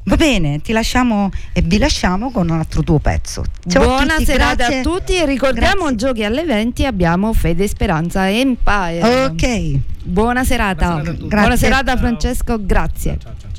Va 0.05 0.17
bene, 0.17 0.59
ti 0.59 0.73
lasciamo 0.73 1.29
e 1.53 1.61
vi 1.61 1.77
lasciamo 1.77 2.29
con 2.29 2.49
un 2.49 2.57
altro 2.59 2.83
tuo 2.83 2.99
pezzo. 2.99 3.41
Ciao 3.67 3.83
a 3.83 3.85
Buona 3.85 4.13
tutti, 4.15 4.25
serata 4.25 4.55
grazie. 4.55 4.79
a 4.79 4.81
tutti 4.81 5.15
e 5.15 5.25
ricordiamo 5.25 5.85
Grazie. 5.85 5.95
giochi 5.95 6.23
alle 6.25 6.43
20 6.43 6.85
abbiamo 6.85 7.31
Fede 7.31 7.67
Speranza 7.69 8.29
Empire. 8.29 9.25
Ok. 9.25 9.79
Buona 10.03 10.43
serata. 10.43 10.87
Buona 10.87 11.03
serata 11.03 11.09
a 11.09 11.13
tutti. 11.13 11.27
Buona 11.27 11.55
serata. 11.55 11.97
Francesco, 11.97 12.57
grazie. 12.65 13.17
Ciao, 13.21 13.33
ciao, 13.39 13.49